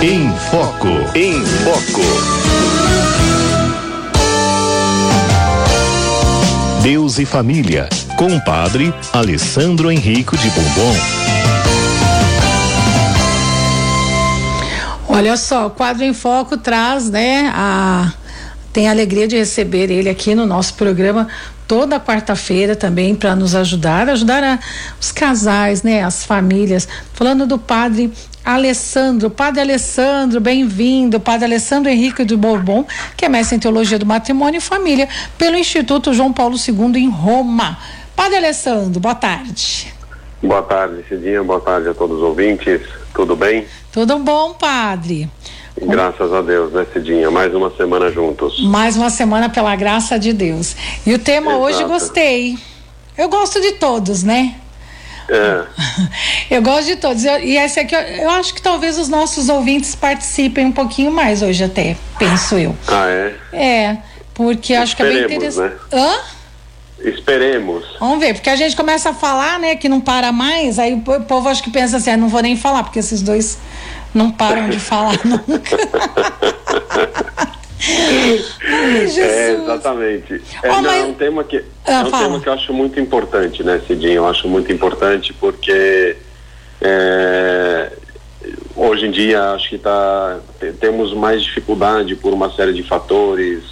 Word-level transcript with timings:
Em 0.00 0.30
Foco. 0.48 0.86
Em 1.12 1.44
Foco. 1.44 2.00
Deus 6.80 7.18
e 7.18 7.24
Família, 7.24 7.88
com 8.16 8.28
o 8.28 8.44
padre 8.44 8.94
Alessandro 9.12 9.90
Henrico 9.90 10.36
de 10.36 10.48
Bombom. 10.50 10.94
Olha 15.08 15.36
só, 15.36 15.66
o 15.66 15.70
quadro 15.70 16.04
em 16.04 16.14
foco 16.14 16.56
traz, 16.56 17.10
né, 17.10 17.50
a 17.52 18.12
tem 18.72 18.86
a 18.86 18.92
alegria 18.92 19.26
de 19.26 19.36
receber 19.36 19.90
ele 19.90 20.08
aqui 20.08 20.36
no 20.36 20.46
nosso 20.46 20.74
programa 20.74 21.26
toda 21.66 21.98
quarta-feira 21.98 22.76
também 22.76 23.14
para 23.14 23.34
nos 23.34 23.54
ajudar, 23.54 24.08
ajudar 24.08 24.44
a, 24.44 24.58
os 25.00 25.10
casais, 25.10 25.82
né, 25.82 26.02
as 26.02 26.24
famílias. 26.24 26.86
Falando 27.12 27.46
do 27.46 27.58
padre 27.58 28.12
Alessandro, 28.48 29.28
Padre 29.28 29.60
Alessandro, 29.60 30.40
bem-vindo, 30.40 31.20
Padre 31.20 31.44
Alessandro 31.44 31.90
Henrique 31.90 32.24
de 32.24 32.34
Bourbon, 32.34 32.82
que 33.14 33.26
é 33.26 33.28
mestre 33.28 33.56
em 33.56 33.58
Teologia 33.58 33.98
do 33.98 34.06
Matrimônio 34.06 34.56
e 34.56 34.60
Família 34.62 35.06
pelo 35.36 35.58
Instituto 35.58 36.14
João 36.14 36.32
Paulo 36.32 36.56
II 36.56 36.98
em 36.98 37.10
Roma. 37.10 37.76
Padre 38.16 38.38
Alessandro, 38.38 38.98
boa 39.00 39.14
tarde. 39.14 39.92
Boa 40.42 40.62
tarde, 40.62 41.04
Cidinha, 41.06 41.44
boa 41.44 41.60
tarde 41.60 41.90
a 41.90 41.94
todos 41.94 42.16
os 42.16 42.22
ouvintes, 42.22 42.80
tudo 43.12 43.36
bem? 43.36 43.66
Tudo 43.92 44.18
bom, 44.18 44.54
Padre. 44.54 45.28
Graças 45.82 46.32
a 46.32 46.40
Deus, 46.40 46.72
né, 46.72 46.86
Cidinha? 46.90 47.30
Mais 47.30 47.54
uma 47.54 47.70
semana 47.76 48.10
juntos. 48.10 48.64
Mais 48.64 48.96
uma 48.96 49.10
semana 49.10 49.50
pela 49.50 49.76
graça 49.76 50.18
de 50.18 50.32
Deus. 50.32 50.74
E 51.04 51.12
o 51.12 51.18
tema 51.18 51.50
Exato. 51.50 51.64
hoje 51.64 51.84
gostei. 51.84 52.58
Eu 53.14 53.28
gosto 53.28 53.60
de 53.60 53.72
todos, 53.72 54.22
né? 54.22 54.54
É. 55.28 55.64
Eu 56.50 56.62
gosto 56.62 56.86
de 56.86 56.96
todos. 56.96 57.24
Eu, 57.24 57.38
e 57.40 57.56
esse 57.56 57.78
aqui, 57.78 57.94
eu, 57.94 58.00
eu, 58.00 58.30
acho 58.30 58.54
que 58.54 58.62
talvez 58.62 58.98
os 58.98 59.08
nossos 59.08 59.48
ouvintes 59.48 59.94
participem 59.94 60.66
um 60.66 60.72
pouquinho 60.72 61.12
mais 61.12 61.42
hoje 61.42 61.62
até, 61.64 61.96
penso 62.18 62.56
eu. 62.56 62.74
Ah, 62.88 63.06
é? 63.06 63.34
É, 63.52 63.98
porque 64.32 64.72
Esperemos, 64.72 64.82
acho 64.82 64.96
que 64.96 65.02
é 65.02 65.06
bem 65.06 65.24
interessante. 65.24 65.72
Né? 65.72 65.78
Hã? 65.92 66.18
Esperemos. 67.00 67.84
Vamos 68.00 68.18
ver, 68.18 68.34
porque 68.34 68.50
a 68.50 68.56
gente 68.56 68.74
começa 68.74 69.10
a 69.10 69.14
falar, 69.14 69.58
né, 69.58 69.76
que 69.76 69.88
não 69.88 70.00
para 70.00 70.32
mais, 70.32 70.78
aí 70.78 70.94
o 70.94 71.20
povo 71.20 71.48
acho 71.48 71.62
que 71.62 71.70
pensa 71.70 71.98
assim, 71.98 72.10
ah, 72.10 72.16
não 72.16 72.28
vou 72.28 72.42
nem 72.42 72.56
falar, 72.56 72.82
porque 72.82 72.98
esses 72.98 73.22
dois 73.22 73.58
não 74.12 74.30
param 74.30 74.68
de 74.68 74.80
falar 74.80 75.18
nunca. 75.24 75.76
Ai, 77.80 79.04
é, 79.18 79.52
exatamente. 79.52 80.42
É, 80.62 80.70
oh, 80.70 80.76
não, 80.76 80.82
mas... 80.82 81.02
é 81.02 81.04
um 81.04 81.14
tema 81.14 81.44
que 81.44 81.64
ah, 81.86 81.92
é 81.92 82.04
um 82.04 82.10
tema 82.10 82.40
que 82.40 82.48
eu 82.48 82.52
acho 82.52 82.72
muito 82.72 82.98
importante, 82.98 83.62
né, 83.62 83.80
Cidinho? 83.86 84.14
Eu 84.14 84.26
acho 84.26 84.48
muito 84.48 84.72
importante 84.72 85.32
porque 85.32 86.16
é, 86.80 87.92
hoje 88.74 89.06
em 89.06 89.10
dia 89.10 89.52
acho 89.52 89.68
que 89.68 89.78
tá, 89.78 90.38
temos 90.80 91.14
mais 91.14 91.42
dificuldade 91.42 92.14
por 92.16 92.32
uma 92.32 92.50
série 92.52 92.72
de 92.72 92.82
fatores, 92.82 93.62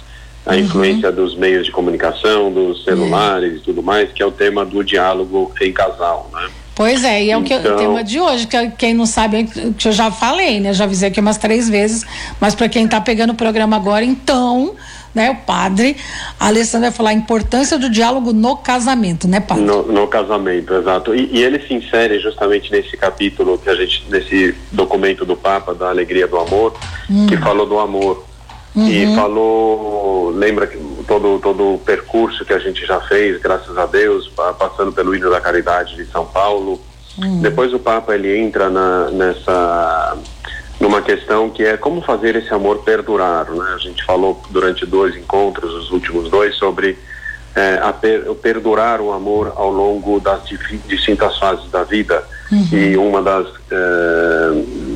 a 0.45 0.53
uhum. 0.53 0.59
influência 0.59 1.11
dos 1.11 1.35
meios 1.35 1.65
de 1.65 1.71
comunicação, 1.71 2.51
dos 2.51 2.83
celulares 2.85 3.57
e 3.57 3.59
tudo 3.59 3.83
mais, 3.83 4.11
que 4.11 4.23
é 4.23 4.25
o 4.25 4.31
tema 4.31 4.65
do 4.65 4.83
diálogo 4.83 5.53
em 5.61 5.73
casal, 5.73 6.29
né? 6.33 6.49
Pois 6.77 7.03
é, 7.03 7.23
e 7.23 7.31
é 7.31 7.35
então... 7.35 7.41
o, 7.41 7.43
que, 7.43 7.55
o 7.55 7.75
tema 7.75 8.03
de 8.03 8.19
hoje, 8.19 8.45
que 8.45 8.69
quem 8.77 8.93
não 8.93 9.07
sabe, 9.07 9.45
que 9.45 9.87
eu 9.87 9.91
já 9.91 10.11
falei, 10.11 10.59
né? 10.59 10.73
Já 10.73 10.83
avisei 10.83 11.09
aqui 11.09 11.19
umas 11.19 11.37
três 11.37 11.67
vezes, 11.67 12.05
mas 12.39 12.53
para 12.53 12.69
quem 12.69 12.85
está 12.85 13.01
pegando 13.01 13.31
o 13.31 13.35
programa 13.35 13.75
agora, 13.75 14.05
então, 14.05 14.75
né, 15.13 15.31
o 15.31 15.35
padre 15.37 15.97
Alessandro 16.39 16.87
vai 16.87 16.95
falar 16.95 17.09
a 17.09 17.13
importância 17.13 17.79
do 17.79 17.89
diálogo 17.89 18.31
no 18.31 18.57
casamento, 18.57 19.27
né, 19.27 19.39
padre? 19.39 19.63
No, 19.63 19.91
no 19.91 20.07
casamento, 20.07 20.71
exato. 20.75 21.15
E, 21.15 21.27
e, 21.31 21.43
ele 21.43 21.59
se 21.67 21.73
insere 21.73 22.19
justamente 22.19 22.71
nesse 22.71 22.95
capítulo 22.95 23.57
que 23.57 23.71
a 23.71 23.75
gente, 23.75 24.05
nesse 24.07 24.53
documento 24.71 25.25
do 25.25 25.35
Papa, 25.35 25.73
da 25.73 25.89
Alegria 25.89 26.27
do 26.27 26.37
Amor, 26.37 26.77
hum. 27.09 27.25
que 27.25 27.37
falou 27.37 27.65
do 27.65 27.79
amor. 27.79 28.23
Uhum. 28.75 28.87
E 28.87 29.15
falou, 29.15 30.29
lembra 30.29 30.67
que 30.67 30.77
todo, 31.07 31.39
todo 31.39 31.75
o 31.75 31.79
percurso 31.79 32.45
que 32.45 32.53
a 32.53 32.59
gente 32.59 32.85
já 32.85 32.99
fez, 33.01 33.41
graças 33.41 33.77
a 33.77 33.85
Deus, 33.85 34.31
passando 34.59 34.91
pelo 34.91 35.15
hino 35.15 35.29
da 35.29 35.39
caridade 35.39 35.95
de 35.95 36.05
São 36.05 36.25
Paulo. 36.25 36.79
Uhum. 37.17 37.41
Depois 37.41 37.73
o 37.73 37.79
Papa 37.79 38.13
ele 38.13 38.37
entra 38.37 38.69
na, 38.69 39.09
nessa 39.09 40.17
numa 40.79 41.01
questão 41.01 41.49
que 41.49 41.63
é 41.63 41.75
como 41.75 42.01
fazer 42.01 42.35
esse 42.35 42.53
amor 42.53 42.83
perdurar, 42.83 43.49
né? 43.49 43.73
A 43.73 43.77
gente 43.79 44.03
falou 44.05 44.39
durante 44.51 44.85
dois 44.85 45.15
encontros, 45.15 45.73
os 45.73 45.91
últimos 45.91 46.29
dois, 46.29 46.55
sobre 46.55 46.97
é, 47.55 47.79
per, 47.93 48.21
perdurar 48.35 49.01
o 49.01 49.11
amor 49.11 49.53
ao 49.55 49.71
longo 49.71 50.19
das 50.19 50.43
distintas 50.85 51.37
fases 51.39 51.69
da 51.71 51.83
vida. 51.83 52.23
Uhum. 52.51 52.67
E 52.71 52.97
uma 52.97 53.21
das 53.21 53.47
é, 53.69 54.49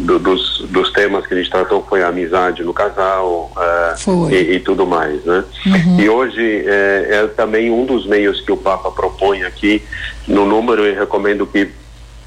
do, 0.06 0.20
dos, 0.20 0.66
dos 0.70 0.92
temas 0.92 1.28
que 1.28 1.34
a 1.34 1.38
gente 1.38 1.50
tratou 1.50 1.86
foi 1.88 2.02
a 2.02 2.08
amizade 2.08 2.64
no 2.64 2.74
casal 2.74 3.52
é, 3.58 4.34
e, 4.34 4.56
e, 4.56 4.60
tudo 4.60 4.86
mais, 4.88 5.24
né? 5.26 5.44
Uhum. 5.66 6.00
E 6.00 6.10
hoje 6.10 6.64
é, 6.66 7.08
é, 7.12 7.28
também 7.28 7.70
um 7.70 7.86
dos 7.86 8.06
meios 8.06 8.40
que 8.42 8.52
o 8.52 8.58
Papa 8.58 8.92
propõe 8.92 9.44
aqui 9.44 9.84
no 10.28 10.46
número 10.46 10.86
e 10.86 10.94
recomendo 10.94 11.46
que 11.46 11.70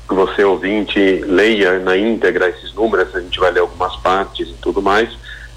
você 0.07 0.45
ouvinte 0.45 0.99
leia 1.27 1.79
na 1.79 1.97
íntegra 1.97 2.51
esses 2.51 2.75
números. 2.75 3.15
A 3.15 3.21
gente 3.21 3.41
vai 3.41 3.51
ler 3.51 3.61
algumas 3.61 3.97
partes 3.97 4.49
e 4.49 4.55
tudo 4.61 4.83
mais 4.83 5.09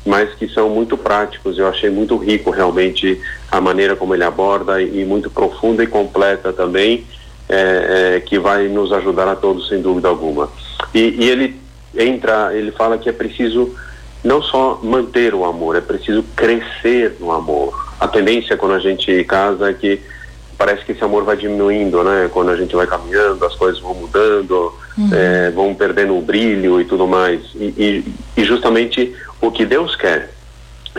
mas 0.07 0.33
que 0.35 0.47
são 0.47 0.69
muito 0.69 0.97
práticos. 0.97 1.59
Eu 1.59 1.67
achei 1.67 1.89
muito 1.89 2.15
rico 2.15 2.49
realmente 2.49 3.21
a 3.51 3.59
maneira 3.59 3.93
como 3.93 4.15
ele 4.15 4.23
aborda 4.23 4.81
e 4.81 5.03
muito 5.03 5.29
profunda 5.29 5.83
e 5.83 5.87
completa 5.87 6.53
também, 6.53 7.05
é, 7.49 8.15
é, 8.15 8.19
que 8.19 8.37
vai 8.37 8.67
nos 8.67 8.91
ajudar 8.91 9.27
a 9.27 9.35
todos 9.35 9.67
sem 9.67 9.81
dúvida 9.81 10.07
alguma. 10.07 10.49
E, 10.93 11.15
e, 11.25 11.29
ele 11.29 11.59
entra, 11.95 12.53
ele 12.53 12.71
fala 12.71 12.97
que 12.97 13.09
é 13.09 13.13
preciso 13.13 13.73
não 14.23 14.41
só 14.41 14.79
manter 14.83 15.33
o 15.33 15.45
amor, 15.45 15.75
é 15.75 15.81
preciso 15.81 16.23
crescer 16.35 17.15
no 17.19 17.31
amor. 17.31 17.87
A 17.99 18.07
tendência 18.07 18.57
quando 18.57 18.73
a 18.73 18.79
gente 18.79 19.23
casa 19.23 19.69
é 19.69 19.73
que 19.73 20.01
parece 20.57 20.83
que 20.83 20.91
esse 20.91 21.03
amor 21.03 21.23
vai 21.23 21.37
diminuindo, 21.37 22.03
né? 22.03 22.29
Quando 22.33 22.49
a 22.49 22.55
gente 22.55 22.75
vai 22.75 22.87
caminhando, 22.87 23.45
as 23.45 23.55
coisas 23.55 23.79
vão 23.79 23.93
mudando, 23.93 24.73
uhum. 24.97 25.09
é, 25.13 25.51
vão 25.51 25.73
perdendo 25.73 26.17
o 26.17 26.21
brilho 26.21 26.81
e 26.81 26.85
tudo 26.85 27.07
mais. 27.07 27.41
E, 27.55 27.65
e, 27.77 28.05
e, 28.35 28.43
justamente 28.43 29.13
o 29.39 29.51
que 29.51 29.65
Deus 29.65 29.95
quer 29.95 30.31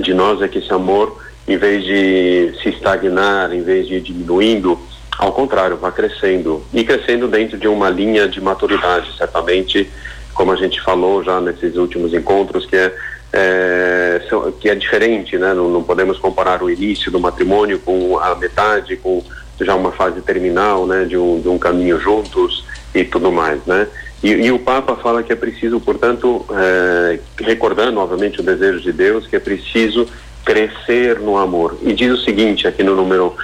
de 0.01 0.15
nós 0.15 0.41
é 0.41 0.49
que 0.49 0.59
esse 0.59 0.73
amor, 0.73 1.21
em 1.47 1.57
vez 1.57 1.85
de 1.85 2.55
se 2.63 2.69
estagnar, 2.69 3.53
em 3.53 3.63
vez 3.63 3.89
de 3.89 3.97
ir 3.97 4.01
diminuindo, 4.01 4.79
ao 5.19 5.33
contrário, 5.33 5.77
vá 5.77 5.91
crescendo. 5.91 6.65
E 6.73 6.84
crescendo 6.84 7.29
dentro 7.29 7.59
de 7.59 7.69
uma 7.69 7.91
linha 7.91 8.29
de 8.29 8.41
maturidade, 8.41 9.17
certamente, 9.17 9.91
como 10.33 10.53
a 10.53 10.56
gente 10.56 10.81
falou 10.81 11.23
já 11.25 11.41
nesses 11.41 11.77
últimos 11.77 12.15
encontros, 12.15 12.65
que 12.65 12.77
é 12.77 12.95
é, 13.33 14.23
que 14.61 14.69
é 14.69 14.75
diferente, 14.75 15.37
né? 15.37 15.53
Não, 15.53 15.69
não, 15.69 15.83
podemos 15.83 16.19
comparar 16.19 16.62
o 16.62 16.71
início 16.71 17.11
do 17.11 17.21
matrimônio 17.21 17.79
com 17.79 18.19
a 18.19 18.34
metade, 18.34 18.97
com 18.97 19.23
já 19.61 19.75
uma 19.75 19.93
fase 19.93 20.21
terminal, 20.21 20.87
né, 20.87 21.05
de 21.05 21.17
um, 21.17 21.41
de 21.41 21.49
um 21.49 21.59
caminho 21.59 22.00
juntos 22.00 22.65
e 22.95 23.05
tudo 23.05 23.33
mais, 23.33 23.65
né? 23.67 23.89
E, 24.23 24.31
e 24.31 24.53
o 24.53 24.59
Papa 24.59 24.97
fala 24.97 25.23
que 25.23 25.33
é 25.33 25.37
preciso, 25.37 25.81
portanto, 25.81 26.45
é, 26.50 27.19
recordando 27.41 27.93
novamente 27.93 28.41
o 28.41 28.43
desejo 28.43 28.81
de 28.81 28.93
Deus, 28.93 29.27
que 29.27 29.37
é 29.37 29.41
preciso 29.41 30.06
crescer 30.45 31.19
no 31.21 31.37
amor. 31.37 31.77
E 31.83 31.93
diz 31.93 32.12
o 32.12 32.25
seguinte 32.25 32.67
aqui 32.67 32.83
no 32.83 32.97
número 32.97 33.37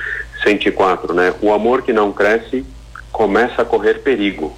104, 0.44 1.14
né? 1.14 1.34
O 1.40 1.52
amor 1.52 1.82
que 1.82 1.92
não 1.92 2.12
cresce 2.12 2.64
começa 3.10 3.62
a 3.62 3.64
correr 3.64 4.00
perigo, 4.00 4.54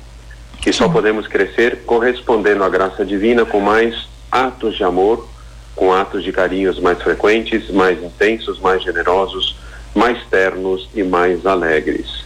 que 0.60 0.72
só 0.72 0.88
podemos 0.88 1.26
crescer 1.26 1.84
correspondendo 1.86 2.64
à 2.64 2.68
graça 2.68 3.04
divina 3.04 3.44
com 3.44 3.60
mais 3.60 4.08
atos 4.30 4.76
de 4.76 4.84
amor, 4.84 5.26
com 5.74 5.92
atos 5.92 6.24
de 6.24 6.32
carinhos 6.32 6.80
mais 6.80 7.00
frequentes, 7.00 7.70
mais 7.70 8.02
intensos, 8.02 8.58
mais 8.58 8.82
generosos, 8.82 9.56
mais 9.94 10.18
ternos 10.26 10.88
e 10.94 11.02
mais 11.02 11.46
alegres. 11.46 12.24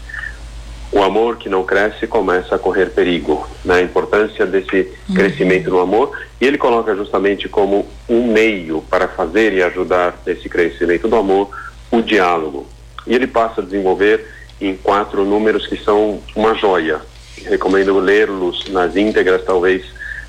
O 0.92 1.02
amor 1.02 1.36
que 1.36 1.48
não 1.48 1.62
cresce 1.62 2.06
começa 2.06 2.56
a 2.56 2.58
correr 2.58 2.86
perigo, 2.90 3.48
né? 3.64 3.74
A 3.76 3.82
importância 3.82 4.44
desse 4.44 4.92
uhum. 5.08 5.14
crescimento 5.14 5.70
no 5.70 5.78
amor 5.78 6.18
e 6.40 6.46
ele 6.46 6.58
coloca 6.58 6.96
justamente 6.96 7.48
como 7.48 7.86
um 8.08 8.32
meio 8.32 8.82
para 8.90 9.06
fazer 9.06 9.52
e 9.52 9.62
ajudar 9.62 10.20
esse 10.26 10.48
crescimento 10.48 11.06
do 11.06 11.14
amor 11.14 11.50
o 11.92 12.00
diálogo. 12.00 12.66
E 13.06 13.14
ele 13.14 13.26
passa 13.26 13.60
a 13.60 13.64
desenvolver 13.64 14.26
em 14.60 14.76
quatro 14.76 15.24
números 15.24 15.66
que 15.66 15.76
são 15.76 16.20
uma 16.34 16.54
joia. 16.54 17.00
Recomendo 17.44 17.98
lê-los 17.98 18.68
nas 18.68 18.96
íntegras, 18.96 19.42
talvez 19.44 19.84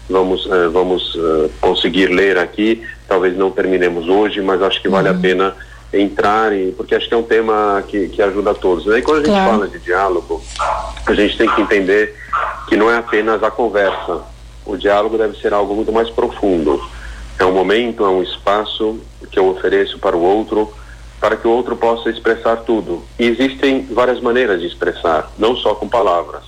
vamos 0.10 0.46
uh, 0.46 0.72
vamos 0.72 1.16
uh, 1.16 1.52
conseguir 1.60 2.08
ler 2.08 2.38
aqui. 2.38 2.84
Talvez 3.08 3.36
não 3.36 3.52
terminemos 3.52 4.08
hoje, 4.08 4.42
mas 4.42 4.62
acho 4.62 4.82
que 4.82 4.88
vale 4.88 5.10
uhum. 5.10 5.16
a 5.16 5.20
pena 5.20 5.56
entrarem, 5.94 6.72
porque 6.72 6.96
acho 6.96 7.08
que 7.08 7.14
é 7.14 7.18
um 7.18 7.24
tema 7.24 7.84
que, 7.88 8.08
que 8.08 8.22
ajuda 8.22 8.52
a 8.52 8.54
todos. 8.54 8.86
Né? 8.86 9.00
E 9.00 9.02
quando 9.02 9.18
a 9.18 9.26
gente 9.26 9.34
claro. 9.34 9.52
fala 9.52 9.68
de 9.68 9.80
diálogo, 9.80 10.42
a 11.06 11.14
gente 11.14 11.38
tem 11.38 11.50
que 11.50 11.62
entender 11.62 12.16
que 12.68 12.78
não 12.78 12.90
é 12.90 12.98
apenas 12.98 13.44
a 13.44 13.52
conversa. 13.52 14.22
O 14.66 14.78
diálogo 14.78 15.18
deve 15.18 15.38
ser 15.40 15.54
algo 15.54 15.76
muito 15.76 15.92
mais 15.92 16.10
profundo. 16.10 16.82
É 17.38 17.46
um 17.46 17.52
momento, 17.52 18.06
é 18.06 18.10
um 18.10 18.24
espaço 18.24 19.00
que 19.30 19.38
eu 19.38 19.48
ofereço 19.48 20.00
para 20.00 20.16
o 20.16 20.22
outro, 20.22 20.72
para 21.22 21.38
que 21.38 21.48
o 21.48 21.52
outro 21.52 21.76
possa 21.78 22.10
expressar 22.10 22.58
tudo. 22.58 23.04
E 23.20 23.26
existem 23.26 23.86
várias 23.92 24.20
maneiras 24.20 24.60
de 24.60 24.66
expressar, 24.66 25.32
não 25.38 25.56
só 25.56 25.76
com 25.76 25.88
palavras. 25.88 26.42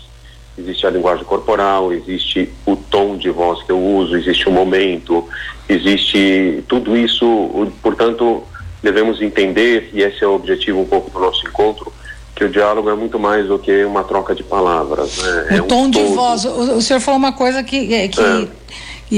existe 0.58 0.86
a 0.86 0.90
linguagem 0.90 1.24
corporal, 1.24 1.94
existe 1.94 2.52
o 2.66 2.76
tom 2.76 3.16
de 3.16 3.30
voz 3.30 3.62
que 3.64 3.72
eu 3.72 3.80
uso, 3.80 4.18
existe 4.18 4.50
o 4.50 4.52
momento, 4.52 5.28
existe 5.70 6.64
tudo 6.68 6.98
isso, 6.98 7.72
portanto, 7.84 8.44
devemos 8.82 9.22
entender, 9.22 9.92
e 9.94 10.02
esse 10.02 10.24
é 10.24 10.28
o 10.28 10.34
objetivo 10.34 10.82
um 10.82 10.86
pouco 10.86 11.12
do 11.12 11.20
nosso 11.20 11.48
encontro, 11.48 11.94
que 12.36 12.44
o 12.44 12.50
diálogo 12.50 12.90
é 12.90 12.96
muito 12.96 13.20
mais 13.20 13.48
do 13.48 13.60
que 13.60 13.86
uma 13.86 14.04
troca 14.04 14.34
de 14.34 14.44
palavras. 14.44 15.18
Né? 15.18 15.48
O 15.52 15.54
é 15.54 15.62
tom 15.62 15.84
um 15.84 15.90
de 15.90 16.04
voz, 16.04 16.46
o, 16.46 16.78
o, 16.78 16.82
senhor 16.82 17.00
falou 17.00 17.20
uma 17.20 17.34
coisa 17.34 17.64
que, 17.64 17.94
é, 17.94 18.08
que 18.08 18.20
é. 18.20 18.48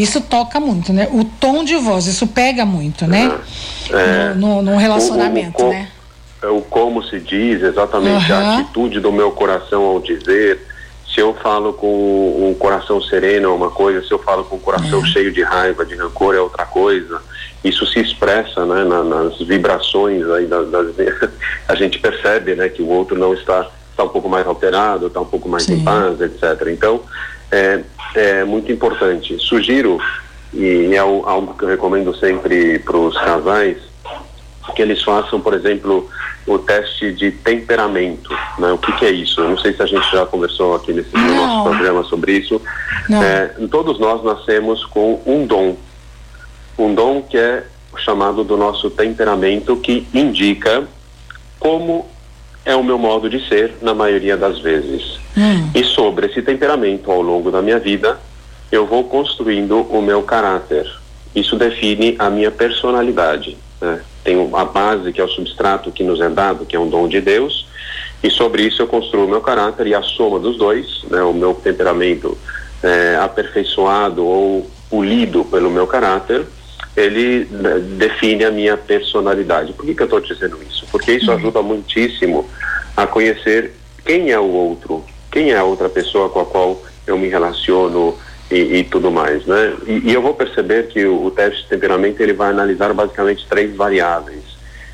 Isso 0.01 0.21
toca 0.21 0.59
muito, 0.59 0.92
né? 0.92 1.07
O 1.12 1.24
tom 1.24 1.63
de 1.63 1.75
voz, 1.75 2.06
isso 2.07 2.27
pega 2.27 2.65
muito, 2.65 3.07
né? 3.07 3.38
É. 3.89 4.33
No, 4.33 4.62
no, 4.62 4.71
no, 4.71 4.77
relacionamento, 4.77 5.63
o, 5.63 5.68
o, 5.68 5.69
né? 5.69 5.89
O 6.44 6.62
como 6.62 7.03
se 7.03 7.19
diz, 7.19 7.62
exatamente 7.62 8.31
uhum. 8.31 8.38
a 8.38 8.59
atitude 8.59 9.00
do 9.00 9.12
meu 9.12 9.31
coração 9.31 9.83
ao 9.83 10.00
dizer, 10.00 10.59
se 11.15 11.21
eu 11.21 11.33
falo 11.36 11.71
com 11.71 12.50
um 12.50 12.53
coração 12.53 13.01
sereno 13.01 13.50
é 13.50 13.53
uma 13.53 13.69
coisa, 13.69 14.06
se 14.06 14.12
eu 14.12 14.19
falo 14.19 14.44
com 14.44 14.57
um 14.57 14.59
coração 14.59 15.01
é. 15.01 15.06
cheio 15.06 15.31
de 15.31 15.42
raiva, 15.44 15.86
de 15.86 15.95
rancor 15.95 16.36
é 16.36 16.39
outra 16.42 16.65
coisa. 16.65 17.21
Isso 17.63 17.86
se 17.86 18.00
expressa 18.00 18.65
né, 18.65 18.83
na, 18.83 19.01
nas 19.01 19.38
vibrações 19.39 20.30
aí 20.30 20.45
das, 20.45 20.69
das, 20.69 20.88
a 21.69 21.75
gente 21.75 22.00
percebe 22.00 22.53
né, 22.53 22.68
que 22.68 22.81
o 22.81 22.89
outro 22.89 23.18
não 23.18 23.33
está 23.33 23.69
está 23.92 24.03
um 24.03 24.09
pouco 24.09 24.27
mais 24.27 24.45
alterado, 24.45 25.07
está 25.07 25.21
um 25.21 25.25
pouco 25.25 25.47
mais 25.47 25.63
Sim. 25.63 25.75
em 25.75 25.83
paz, 25.86 26.19
etc. 26.19 26.68
Então 26.68 27.00
é, 27.50 27.81
é 28.19 28.44
muito 28.44 28.71
importante. 28.71 29.38
Sugiro 29.39 30.00
e 30.53 30.94
é 30.94 30.97
algo 30.97 31.53
que 31.57 31.63
eu 31.63 31.69
recomendo 31.69 32.15
sempre 32.15 32.79
para 32.79 32.97
os 32.97 33.17
casais 33.17 33.77
que 34.75 34.81
eles 34.81 35.03
façam, 35.03 35.39
por 35.39 35.53
exemplo, 35.53 36.09
o 36.47 36.57
teste 36.57 37.12
de 37.12 37.31
temperamento. 37.31 38.29
Né? 38.57 38.71
O 38.71 38.77
que, 38.77 38.91
que, 38.94 39.06
é 39.06 39.12
isso? 39.12 39.41
Eu 39.41 39.50
não 39.50 39.57
sei 39.57 39.73
se 39.73 39.81
a 39.81 39.85
gente 39.85 40.09
já 40.12 40.25
conversou 40.25 40.75
aqui 40.75 40.94
nesse 40.94 41.13
no 41.13 41.35
nosso 41.35 41.69
programa 41.69 42.03
sobre 42.03 42.33
isso. 42.33 42.62
É, 43.09 43.47
todos 43.67 44.00
nós 44.00 44.23
nascemos 44.23 44.85
com 44.85 45.21
um 45.25 45.45
dom. 45.45 45.75
Um 46.77 46.94
dom 46.94 47.21
que 47.21 47.38
é 47.38 47.63
chamado 47.97 48.44
do 48.44 48.57
nosso 48.57 48.89
temperamento, 48.89 49.77
que 49.77 50.07
indica 50.13 50.85
como 51.59 52.07
é 52.65 52.75
o 52.75 52.83
meu 52.83 52.97
modo 52.97 53.29
de 53.29 53.47
ser 53.47 53.75
na 53.81 53.94
maioria 53.94 54.35
das 54.35 54.59
vezes. 54.59 55.19
Hum. 55.37 55.69
E 55.73 55.83
sobre 55.83 56.27
esse 56.27 56.41
temperamento, 56.41 57.11
ao 57.11 57.21
longo 57.21 57.51
da 57.51 57.61
minha 57.61 57.79
vida, 57.79 58.19
eu 58.71 58.85
vou 58.85 59.03
construindo 59.03 59.81
o 59.81 60.01
meu 60.01 60.23
caráter. 60.23 60.89
Isso 61.35 61.55
define 61.55 62.15
a 62.17 62.29
minha 62.29 62.51
personalidade. 62.51 63.57
Né? 63.81 64.01
Tem 64.23 64.49
a 64.53 64.65
base, 64.65 65.11
que 65.11 65.19
é 65.19 65.23
o 65.23 65.29
substrato 65.29 65.91
que 65.91 66.03
nos 66.03 66.21
é 66.21 66.29
dado, 66.29 66.65
que 66.65 66.75
é 66.75 66.79
um 66.79 66.89
dom 66.89 67.07
de 67.07 67.19
Deus, 67.19 67.65
e 68.23 68.29
sobre 68.29 68.63
isso 68.63 68.81
eu 68.81 68.87
construo 68.87 69.25
o 69.25 69.29
meu 69.29 69.41
caráter 69.41 69.87
e 69.87 69.93
a 69.93 70.01
soma 70.01 70.39
dos 70.39 70.57
dois, 70.57 71.03
né, 71.11 71.21
o 71.21 71.33
meu 71.33 71.53
temperamento 71.53 72.35
é, 72.81 73.17
aperfeiçoado 73.21 74.25
ou 74.25 74.69
polido 74.89 75.45
pelo 75.45 75.69
meu 75.69 75.85
caráter, 75.85 76.43
ele 76.95 77.47
né, 77.51 77.79
define 77.97 78.45
a 78.45 78.51
minha 78.51 78.77
personalidade. 78.77 79.73
Por 79.73 79.85
que, 79.85 79.93
que 79.93 80.01
eu 80.01 80.05
estou 80.05 80.21
dizendo 80.21 80.57
isso? 80.67 80.87
Porque 80.91 81.11
isso 81.13 81.29
uhum. 81.29 81.37
ajuda 81.37 81.61
muitíssimo 81.61 82.49
a 82.95 83.05
conhecer 83.05 83.73
quem 84.03 84.31
é 84.31 84.39
o 84.39 84.49
outro, 84.49 85.03
quem 85.35 85.51
é 85.51 85.57
a 85.57 85.65
outra 85.65 85.89
pessoa 85.89 86.29
com 86.29 86.39
a 86.39 86.45
qual 86.45 86.81
eu 87.05 87.17
me 87.17 87.27
relaciono, 87.27 88.17
e, 88.49 88.77
e 88.77 88.83
tudo 88.85 89.11
mais, 89.11 89.45
né? 89.45 89.73
E, 89.85 90.09
e, 90.09 90.13
eu 90.13 90.21
vou 90.21 90.33
perceber 90.33 90.87
que 90.87 91.03
o, 91.03 91.25
o, 91.25 91.31
teste 91.31 91.63
de 91.63 91.67
temperamento 91.67 92.21
ele 92.21 92.31
vai 92.31 92.51
analisar 92.51 92.93
basicamente 92.93 93.45
três 93.49 93.75
variáveis. 93.75 94.43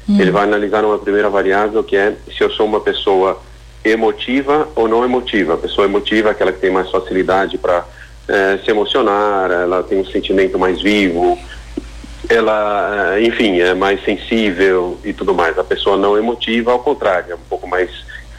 Hum. 0.10 0.20
Ele 0.20 0.32
vai 0.32 0.46
analisar 0.46 0.84
uma 0.84 0.98
primeira 0.98 1.30
variável 1.30 1.84
que 1.84 1.96
é 1.96 2.16
se 2.36 2.44
eu 2.44 2.50
sou 2.50 2.66
uma 2.66 2.80
pessoa 2.80 3.40
emotiva 3.86 4.68
ou 4.76 4.88
não 4.88 5.06
emotiva. 5.06 5.54
A 5.54 5.58
pessoa 5.58 5.86
emotiva 5.86 6.30
é 6.30 6.32
aquela 6.32 6.52
que 6.52 6.60
tem 6.60 6.72
mais 6.72 6.90
facilidade 6.90 7.60
para 7.60 7.86
é, 8.28 8.58
se 8.64 8.72
emocionar, 8.72 9.52
ela 9.52 9.84
tem 9.84 10.00
um 10.00 10.06
sentimento 10.06 10.58
mais 10.58 10.82
vivo, 10.82 11.38
ela, 12.30 13.16
é, 13.16 13.24
enfim, 13.24 13.60
é 13.60 13.76
mais 13.76 14.04
sensível 14.04 14.98
e 15.04 15.14
tudo 15.14 15.36
mais. 15.36 15.56
A 15.60 15.64
pessoa 15.64 15.98
não 15.98 16.18
emotiva, 16.18 16.72
ao 16.72 16.80
contrário, 16.80 17.34
é 17.34 17.36
um 17.36 17.50
pouco 17.50 17.68
mais 17.68 17.92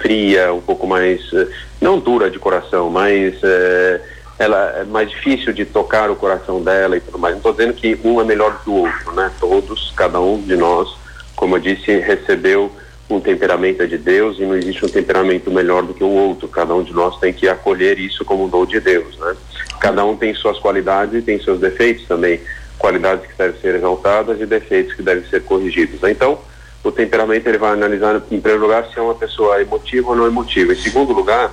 fria, 0.03 0.53
um 0.53 0.61
pouco 0.61 0.87
mais, 0.87 1.33
é, 1.33 1.47
não 1.81 1.99
dura 1.99 2.29
de 2.29 2.39
coração, 2.39 2.91
mas 2.91 3.35
é, 3.43 4.01
ela 4.39 4.81
é 4.81 4.85
mais 4.85 5.09
difícil 5.09 5.53
de 5.53 5.65
tocar 5.65 6.11
o 6.11 6.17
coração 6.17 6.61
dela 6.61 6.97
e 6.97 7.01
tudo 7.01 7.19
mais. 7.19 7.35
Não 7.35 7.39
estou 7.39 7.53
dizendo 7.53 7.75
que 7.75 7.99
um 8.05 8.21
é 8.21 8.25
melhor 8.25 8.53
do 8.53 8.59
que 8.59 8.71
o 8.71 8.75
outro, 8.75 9.13
né? 9.13 9.31
Todos, 9.39 9.93
cada 9.97 10.21
um 10.21 10.43
de 10.43 10.57
nós, 10.57 10.95
como 11.37 11.57
eu 11.57 11.61
disse, 11.61 11.97
recebeu 11.99 12.71
um 13.09 13.21
temperamento 13.21 13.87
de 13.87 13.99
Deus 13.99 14.39
e 14.39 14.43
não 14.43 14.57
existe 14.57 14.85
um 14.85 14.89
temperamento 14.89 15.51
melhor 15.51 15.83
do 15.83 15.95
que 15.95 16.03
o 16.03 16.09
outro. 16.09 16.49
Cada 16.49 16.75
um 16.75 16.83
de 16.83 16.93
nós 16.93 17.19
tem 17.19 17.33
que 17.33 17.49
acolher 17.49 17.99
isso 17.99 18.25
como 18.25 18.45
um 18.45 18.49
dom 18.49 18.67
de 18.67 18.81
Deus, 18.81 19.17
né? 19.19 19.37
Cada 19.81 20.05
um 20.05 20.17
tem 20.17 20.35
suas 20.35 20.59
qualidades 20.59 21.15
e 21.15 21.23
tem 21.23 21.41
seus 21.43 21.61
defeitos 21.61 22.07
também. 22.07 22.41
Qualidades 22.79 23.27
que 23.27 23.37
devem 23.37 23.61
ser 23.61 23.77
exaltadas 23.77 24.41
e 24.41 24.47
defeitos 24.47 24.95
que 24.95 25.03
devem 25.03 25.25
ser 25.29 25.43
corrigidos. 25.43 26.03
Então, 26.09 26.39
o 26.85 26.91
temperamento 26.91 27.47
ele 27.47 27.59
vai 27.59 27.73
analisar, 27.73 28.17
em 28.17 28.41
primeiro 28.41 28.61
lugar, 28.61 28.87
se 28.89 28.99
é 28.99 29.03
uma 29.03 29.15
pessoa 29.15 29.61
emotiva 29.61 30.11
ou 30.11 30.17
não 30.17 30.27
emotiva. 30.27 30.73
Em 30.73 30.77
segundo 30.77 31.13
lugar, 31.13 31.53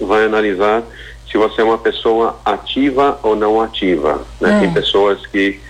vai 0.00 0.24
analisar 0.24 0.82
se 1.30 1.36
você 1.36 1.60
é 1.60 1.64
uma 1.64 1.78
pessoa 1.78 2.38
ativa 2.44 3.18
ou 3.22 3.36
não 3.36 3.60
ativa. 3.60 4.22
Né? 4.40 4.56
É. 4.56 4.60
Tem 4.60 4.72
pessoas 4.72 5.26
que 5.26 5.60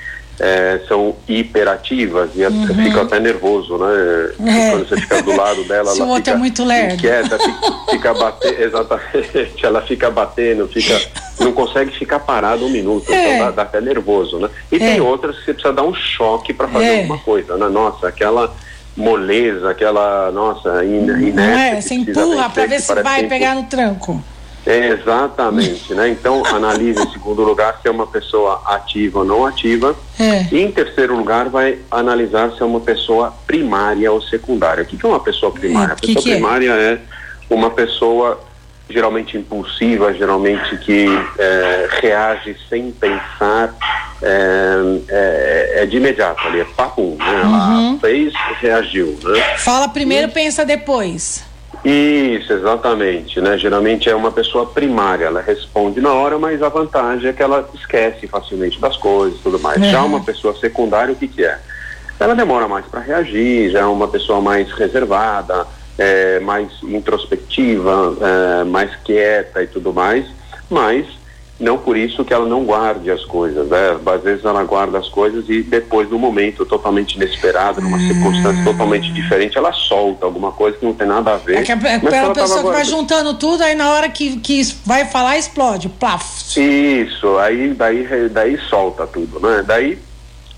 é, 0.40 0.80
são 0.88 1.16
hiperativas 1.28 2.30
e 2.34 2.44
uhum. 2.44 2.66
fica 2.66 3.02
até 3.02 3.20
nervoso, 3.20 3.78
né? 3.78 4.32
É. 4.46 4.70
Quando 4.70 4.88
você 4.88 5.00
fica 5.00 5.22
do 5.22 5.36
lado 5.36 5.62
dela, 5.68 5.90
Se 5.92 6.00
ela 6.00 6.16
fica 6.16 6.30
é 6.32 6.36
muito 6.36 6.64
lerdo. 6.64 6.94
inquieta, 6.94 7.38
fica, 7.38 7.72
fica 7.90 8.14
batendo, 8.14 8.58
exatamente, 8.62 9.66
ela 9.66 9.82
fica 9.82 10.10
batendo, 10.10 10.68
fica, 10.68 11.00
não 11.38 11.52
consegue 11.52 11.96
ficar 11.96 12.18
parada 12.20 12.64
um 12.64 12.70
minuto, 12.70 13.10
é. 13.12 13.34
então 13.34 13.46
dá, 13.46 13.50
dá, 13.52 13.62
até 13.62 13.80
nervoso, 13.80 14.38
né? 14.38 14.50
E 14.72 14.78
tem 14.78 14.98
é. 14.98 15.02
outras 15.02 15.36
que 15.38 15.44
você 15.44 15.54
precisa 15.54 15.72
dar 15.72 15.84
um 15.84 15.94
choque 15.94 16.52
para 16.52 16.66
fazer 16.66 16.86
é. 16.86 16.98
alguma 17.00 17.18
coisa, 17.18 17.56
né? 17.56 17.68
Nossa, 17.68 18.08
aquela 18.08 18.52
moleza, 18.96 19.70
aquela, 19.70 20.30
nossa, 20.30 20.84
in, 20.84 21.04
inércia. 21.04 21.32
Não 21.32 21.42
é, 21.42 21.80
você 21.80 21.94
empurra 21.94 22.50
para 22.50 22.66
ver 22.66 22.80
se 22.80 22.94
vai 23.02 23.26
pegar 23.26 23.54
no 23.54 23.64
tranco. 23.64 24.22
Exatamente, 24.66 25.92
né? 25.92 26.08
Então 26.08 26.42
analise 26.48 27.02
em 27.02 27.10
segundo 27.10 27.42
lugar 27.42 27.78
se 27.82 27.88
é 27.88 27.90
uma 27.90 28.06
pessoa 28.06 28.62
ativa 28.66 29.18
ou 29.18 29.24
não 29.24 29.44
ativa. 29.44 29.94
É. 30.18 30.46
E 30.50 30.60
em 30.60 30.70
terceiro 30.70 31.16
lugar 31.16 31.48
vai 31.48 31.78
analisar 31.90 32.52
se 32.52 32.62
é 32.62 32.64
uma 32.64 32.80
pessoa 32.80 33.34
primária 33.46 34.10
ou 34.10 34.22
secundária. 34.22 34.82
O 34.82 34.86
que, 34.86 34.96
que 34.96 35.04
é 35.04 35.08
uma 35.08 35.20
pessoa 35.20 35.52
primária? 35.52 35.90
É, 35.90 35.92
a 35.92 35.96
pessoa 35.96 36.16
que 36.16 36.22
que 36.22 36.30
é? 36.30 36.34
primária 36.34 36.70
é? 36.72 36.92
é? 36.92 37.00
uma 37.50 37.70
pessoa 37.70 38.40
geralmente 38.88 39.36
impulsiva, 39.36 40.12
geralmente 40.12 40.76
que 40.78 41.06
é, 41.38 41.88
reage 42.00 42.56
sem 42.68 42.90
pensar, 42.92 43.74
é, 44.22 44.76
é, 45.08 45.82
é, 45.82 45.86
de 45.86 45.96
imediato 45.96 46.46
ali, 46.46 46.60
é 46.60 46.64
papo, 46.64 47.16
né? 47.18 47.42
Uhum. 47.44 47.90
Ela 47.90 47.98
fez, 48.00 48.32
reagiu, 48.60 49.18
né? 49.22 49.40
Fala 49.58 49.88
primeiro, 49.88 50.28
e... 50.28 50.30
pensa 50.30 50.64
depois. 50.64 51.44
Isso, 51.84 52.52
exatamente, 52.52 53.40
né? 53.40 53.58
Geralmente 53.58 54.08
é 54.08 54.14
uma 54.14 54.32
pessoa 54.32 54.64
primária, 54.66 55.26
ela 55.26 55.42
responde 55.42 56.00
na 56.00 56.12
hora, 56.12 56.38
mas 56.38 56.62
a 56.62 56.68
vantagem 56.68 57.28
é 57.28 57.32
que 57.32 57.42
ela 57.42 57.68
esquece 57.74 58.26
facilmente 58.26 58.80
das 58.80 58.96
coisas 58.96 59.38
e 59.38 59.42
tudo 59.42 59.58
mais. 59.58 59.84
Já 59.84 60.02
uma 60.02 60.22
pessoa 60.22 60.54
secundária, 60.58 61.12
o 61.12 61.16
que 61.16 61.28
que 61.28 61.44
é? 61.44 61.58
Ela 62.18 62.34
demora 62.34 62.66
mais 62.66 62.86
para 62.86 63.00
reagir, 63.00 63.70
já 63.70 63.80
é 63.80 63.84
uma 63.84 64.08
pessoa 64.08 64.40
mais 64.40 64.70
reservada, 64.72 65.66
é, 65.98 66.40
mais 66.40 66.70
introspectiva, 66.82 68.16
é, 68.20 68.64
mais 68.64 68.94
quieta 69.04 69.62
e 69.62 69.66
tudo 69.66 69.92
mais, 69.92 70.26
mas 70.68 71.06
não 71.58 71.78
por 71.78 71.96
isso 71.96 72.24
que 72.24 72.34
ela 72.34 72.46
não 72.46 72.64
guarde 72.64 73.10
as 73.10 73.24
coisas, 73.24 73.68
né? 73.68 73.96
Às 74.04 74.22
vezes 74.22 74.44
ela 74.44 74.64
guarda 74.64 74.98
as 74.98 75.08
coisas 75.08 75.48
e 75.48 75.62
depois, 75.62 76.10
num 76.10 76.18
momento 76.18 76.66
totalmente 76.66 77.14
inesperado, 77.14 77.80
numa 77.80 77.96
hum. 77.96 78.08
circunstância 78.08 78.64
totalmente 78.64 79.12
diferente, 79.12 79.56
ela 79.56 79.72
solta 79.72 80.26
alguma 80.26 80.50
coisa 80.50 80.76
que 80.76 80.84
não 80.84 80.92
tem 80.92 81.06
nada 81.06 81.34
a 81.34 81.36
ver. 81.36 81.58
É 81.58 81.62
que 81.62 81.72
a, 81.72 81.76
aquela 81.76 82.34
pessoa 82.34 82.62
que 82.62 82.70
vai 82.70 82.84
juntando 82.84 83.34
tudo, 83.34 83.62
aí 83.62 83.74
na 83.74 83.90
hora 83.90 84.08
que, 84.08 84.36
que 84.38 84.62
vai 84.84 85.04
falar, 85.04 85.38
explode, 85.38 85.88
plaf. 85.88 86.24
Isso, 86.56 87.38
aí 87.38 87.72
daí, 87.72 88.28
daí 88.30 88.58
solta 88.68 89.06
tudo, 89.06 89.38
né? 89.38 89.62
Daí 89.64 89.98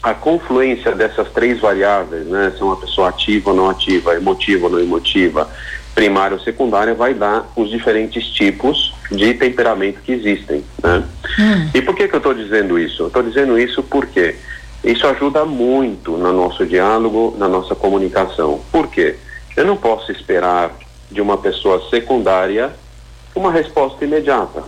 a 0.06 0.14
confluência 0.14 0.92
dessas 0.92 1.28
três 1.32 1.58
variáveis, 1.58 2.28
né? 2.28 2.52
Se 2.54 2.62
é 2.62 2.64
uma 2.64 2.76
pessoa 2.76 3.08
ativa 3.08 3.50
ou 3.50 3.56
não 3.56 3.68
ativa, 3.68 4.14
emotiva 4.14 4.66
ou 4.66 4.70
não 4.70 4.78
emotiva, 4.78 5.50
primária 5.96 6.36
ou 6.36 6.40
secundária, 6.40 6.94
vai 6.94 7.12
dar 7.12 7.50
os 7.56 7.68
diferentes 7.68 8.24
tipos 8.28 8.94
de 9.10 9.34
temperamento 9.34 10.00
que 10.02 10.12
existem. 10.12 10.62
Né? 10.80 11.02
Hum. 11.40 11.70
E 11.74 11.82
por 11.82 11.96
que, 11.96 12.06
que 12.06 12.14
eu 12.14 12.18
estou 12.18 12.34
dizendo 12.34 12.78
isso? 12.78 13.02
Eu 13.02 13.06
estou 13.08 13.20
dizendo 13.20 13.58
isso 13.58 13.82
porque 13.82 14.36
isso 14.84 15.04
ajuda 15.08 15.44
muito 15.44 16.12
no 16.12 16.32
nosso 16.32 16.64
diálogo, 16.64 17.34
na 17.36 17.48
nossa 17.48 17.74
comunicação. 17.74 18.60
Por 18.70 18.86
quê? 18.86 19.16
Eu 19.56 19.64
não 19.64 19.76
posso 19.76 20.12
esperar 20.12 20.70
de 21.10 21.20
uma 21.20 21.36
pessoa 21.36 21.82
secundária 21.90 22.70
uma 23.34 23.50
resposta 23.50 24.04
imediata. 24.04 24.62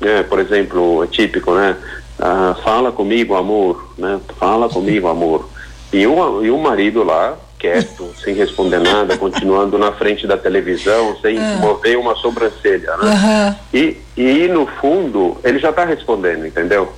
Né? 0.00 0.22
Por 0.22 0.38
exemplo, 0.38 1.02
é 1.02 1.08
típico, 1.08 1.52
né? 1.52 1.76
Ah, 2.18 2.56
fala 2.62 2.92
comigo, 2.92 3.34
amor, 3.34 3.92
né? 3.98 4.20
Fala 4.38 4.68
comigo, 4.68 5.08
amor. 5.08 5.48
E 5.92 6.06
o, 6.06 6.44
e 6.44 6.50
o 6.50 6.58
marido 6.58 7.02
lá 7.02 7.36
quieto, 7.58 8.10
sem 8.22 8.34
responder 8.34 8.78
nada, 8.78 9.16
continuando 9.16 9.78
na 9.78 9.92
frente 9.92 10.26
da 10.26 10.36
televisão, 10.36 11.16
sem 11.20 11.38
uhum. 11.38 11.58
mover 11.58 11.98
uma 11.98 12.14
sobrancelha, 12.16 12.96
né? 12.98 13.10
Uhum. 13.10 13.54
E, 13.72 13.96
e 14.16 14.48
no 14.48 14.66
fundo, 14.66 15.38
ele 15.42 15.58
já 15.58 15.70
está 15.70 15.84
respondendo, 15.84 16.46
entendeu? 16.46 16.92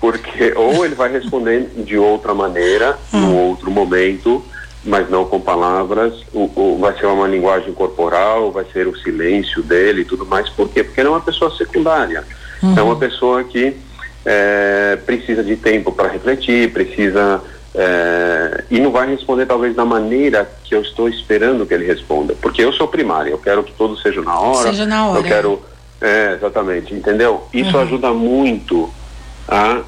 Porque 0.00 0.52
ou 0.56 0.84
ele 0.84 0.94
vai 0.94 1.10
responder 1.10 1.68
de 1.76 1.98
outra 1.98 2.32
maneira, 2.32 2.96
uhum. 3.12 3.20
num 3.20 3.36
outro 3.48 3.70
momento, 3.70 4.44
mas 4.84 5.08
não 5.08 5.24
com 5.24 5.40
palavras, 5.40 6.14
o, 6.32 6.50
o, 6.54 6.78
vai 6.78 6.96
ser 6.98 7.06
uma 7.06 7.26
linguagem 7.26 7.72
corporal, 7.72 8.52
vai 8.52 8.66
ser 8.72 8.86
o 8.86 8.96
silêncio 8.96 9.62
dele 9.62 10.02
e 10.02 10.04
tudo 10.04 10.26
mais. 10.26 10.48
Por 10.50 10.68
quê? 10.68 10.84
Porque 10.84 11.00
ele 11.00 11.08
é 11.08 11.10
uma 11.10 11.20
pessoa 11.20 11.54
secundária. 11.56 12.24
É 12.76 12.80
uma 12.80 12.96
pessoa 12.96 13.44
que 13.44 13.76
é, 14.24 14.96
precisa 15.04 15.42
de 15.42 15.56
tempo 15.56 15.92
para 15.92 16.08
refletir, 16.08 16.72
precisa 16.72 17.42
é, 17.74 18.64
e 18.70 18.78
não 18.78 18.92
vai 18.92 19.08
responder 19.08 19.46
talvez 19.46 19.74
da 19.74 19.84
maneira 19.84 20.48
que 20.62 20.74
eu 20.74 20.80
estou 20.80 21.08
esperando 21.08 21.66
que 21.66 21.74
ele 21.74 21.84
responda, 21.84 22.34
porque 22.40 22.62
eu 22.62 22.72
sou 22.72 22.86
primário, 22.86 23.32
eu 23.32 23.38
quero 23.38 23.64
que 23.64 23.72
tudo 23.72 23.96
seja 23.98 24.22
na 24.22 24.38
hora, 24.38 24.70
seja 24.70 24.86
na 24.86 25.08
hora. 25.08 25.18
eu 25.18 25.24
quero, 25.24 25.62
é, 26.00 26.34
exatamente, 26.34 26.94
entendeu? 26.94 27.48
Isso 27.52 27.76
uhum. 27.76 27.82
ajuda 27.82 28.12
muito 28.12 28.88
a 29.48 29.82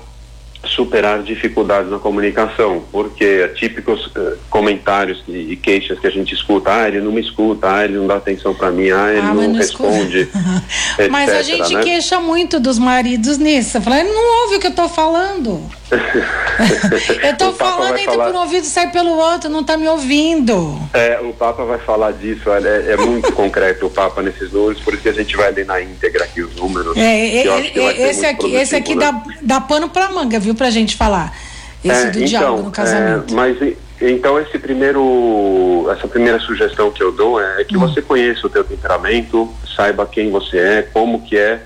superar 0.67 1.23
dificuldades 1.23 1.91
na 1.91 1.99
comunicação, 1.99 2.85
porque 2.93 3.49
típicos 3.57 4.07
uh, 4.07 4.37
comentários 4.51 5.23
e, 5.29 5.53
e, 5.53 5.57
queixas 5.57 5.99
que 5.99 6.07
a 6.07 6.11
gente 6.11 6.35
escuta, 6.35 6.73
ah, 6.73 6.89
ele 6.89 7.01
não 7.01 7.13
me 7.13 7.21
escuta, 7.21 7.73
ah, 7.73 7.85
ele 7.85 7.97
não 7.97 8.07
dá 8.07 8.17
atenção 8.17 8.55
para 8.55 8.71
mim, 8.71 8.91
ah, 8.91 9.11
ele 9.11 9.21
ah, 9.21 9.35
não, 9.35 9.49
não, 9.49 9.55
responde. 9.55 10.21
etc, 10.21 11.09
mas 11.11 11.31
a 11.31 11.43
gente 11.43 11.75
né? 11.75 11.83
queixa 11.83 12.21
muito 12.21 12.59
dos 12.61 12.79
maridos 12.79 13.39
nisso, 13.39 13.81
falando, 13.81 14.01
ele 14.01 14.13
não 14.13 14.43
ouve 14.43 14.57
o 14.57 14.61
que 14.61 14.67
eu 14.67 14.71
estou 14.71 14.89
falando. 14.89 15.63
eu 17.23 17.31
estou 17.31 17.53
falando, 17.53 17.97
entra 17.97 18.13
falar... 18.13 18.27
por 18.27 18.35
um 18.35 18.41
ouvido 18.41 18.65
e 18.65 18.67
sai 18.67 18.91
pelo 18.91 19.17
outro, 19.17 19.49
não 19.49 19.61
está 19.61 19.77
me 19.77 19.87
ouvindo. 19.87 20.81
É, 20.93 21.21
o 21.21 21.33
Papa 21.33 21.65
vai 21.65 21.79
falar 21.79 22.13
disso, 22.13 22.51
é, 22.51 22.93
é 22.93 22.97
muito 22.97 23.33
concreto 23.33 23.87
o 23.87 23.91
Papa 23.91 24.21
nesses 24.21 24.51
números, 24.51 24.83
por 24.83 24.95
isso 24.95 25.05
que 25.05 25.09
a 25.09 25.13
gente 25.13 25.37
vai 25.37 25.53
ler 25.53 25.65
na 25.65 25.81
íntegra 25.81 26.25
aqui 26.25 26.43
os 26.43 26.57
números. 26.57 26.97
É, 26.97 27.01
é, 27.01 27.47
é 27.47 28.11
esse, 28.11 28.27
aqui, 28.27 28.55
esse 28.55 28.75
aqui 28.75 28.97
né? 28.97 29.13
dá, 29.13 29.23
dá 29.43 29.61
pano 29.61 29.89
para 29.89 30.11
manga, 30.11 30.41
viu, 30.41 30.56
pra 30.57 30.71
gente 30.71 30.97
falar. 30.97 31.37
Esse 31.85 32.07
é, 32.07 32.11
do 32.11 32.19
então, 32.19 32.29
diálogo 32.29 32.63
no 32.63 32.71
casamento. 32.71 33.33
É, 33.33 33.37
mas 33.37 33.77
então 34.01 34.39
esse 34.41 34.59
primeiro, 34.59 35.89
essa 35.91 36.07
primeira 36.07 36.39
sugestão 36.41 36.91
que 36.91 37.03
eu 37.03 37.13
dou 37.13 37.41
é, 37.41 37.65
que 37.65 37.77
hum. 37.77 37.81
você 37.81 38.03
conheça 38.03 38.47
o 38.47 38.51
teu 38.51 38.65
temperamento, 38.65 39.49
saiba 39.75 40.07
quem 40.07 40.31
você 40.31 40.59
é, 40.59 40.83
como 40.83 41.23
que 41.23 41.37
é 41.37 41.63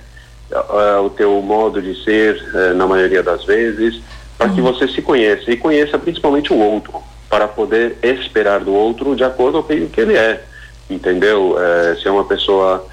uh, 0.52 1.04
o 1.04 1.10
teu 1.10 1.40
modo 1.42 1.80
de 1.82 2.02
ser 2.04 2.36
uh, 2.54 2.74
na 2.74 2.86
maioria 2.86 3.22
das 3.22 3.44
vezes, 3.44 4.00
para 4.38 4.48
hum. 4.48 4.54
que 4.54 4.60
você 4.60 4.86
se 4.88 5.02
conheça 5.02 5.50
e 5.50 5.56
conheça 5.56 5.98
principalmente 5.98 6.52
o 6.52 6.58
outro, 6.58 7.02
para 7.28 7.48
poder 7.48 7.98
esperar 8.02 8.60
do 8.60 8.72
outro 8.72 9.16
de 9.16 9.24
acordo 9.24 9.62
com 9.62 9.72
o 9.72 9.88
que 9.88 10.00
ele 10.00 10.16
é, 10.16 10.44
entendeu? 10.88 11.56
Uh, 11.56 12.00
se 12.00 12.06
é 12.06 12.10
uma 12.10 12.24
pessoa 12.24 12.86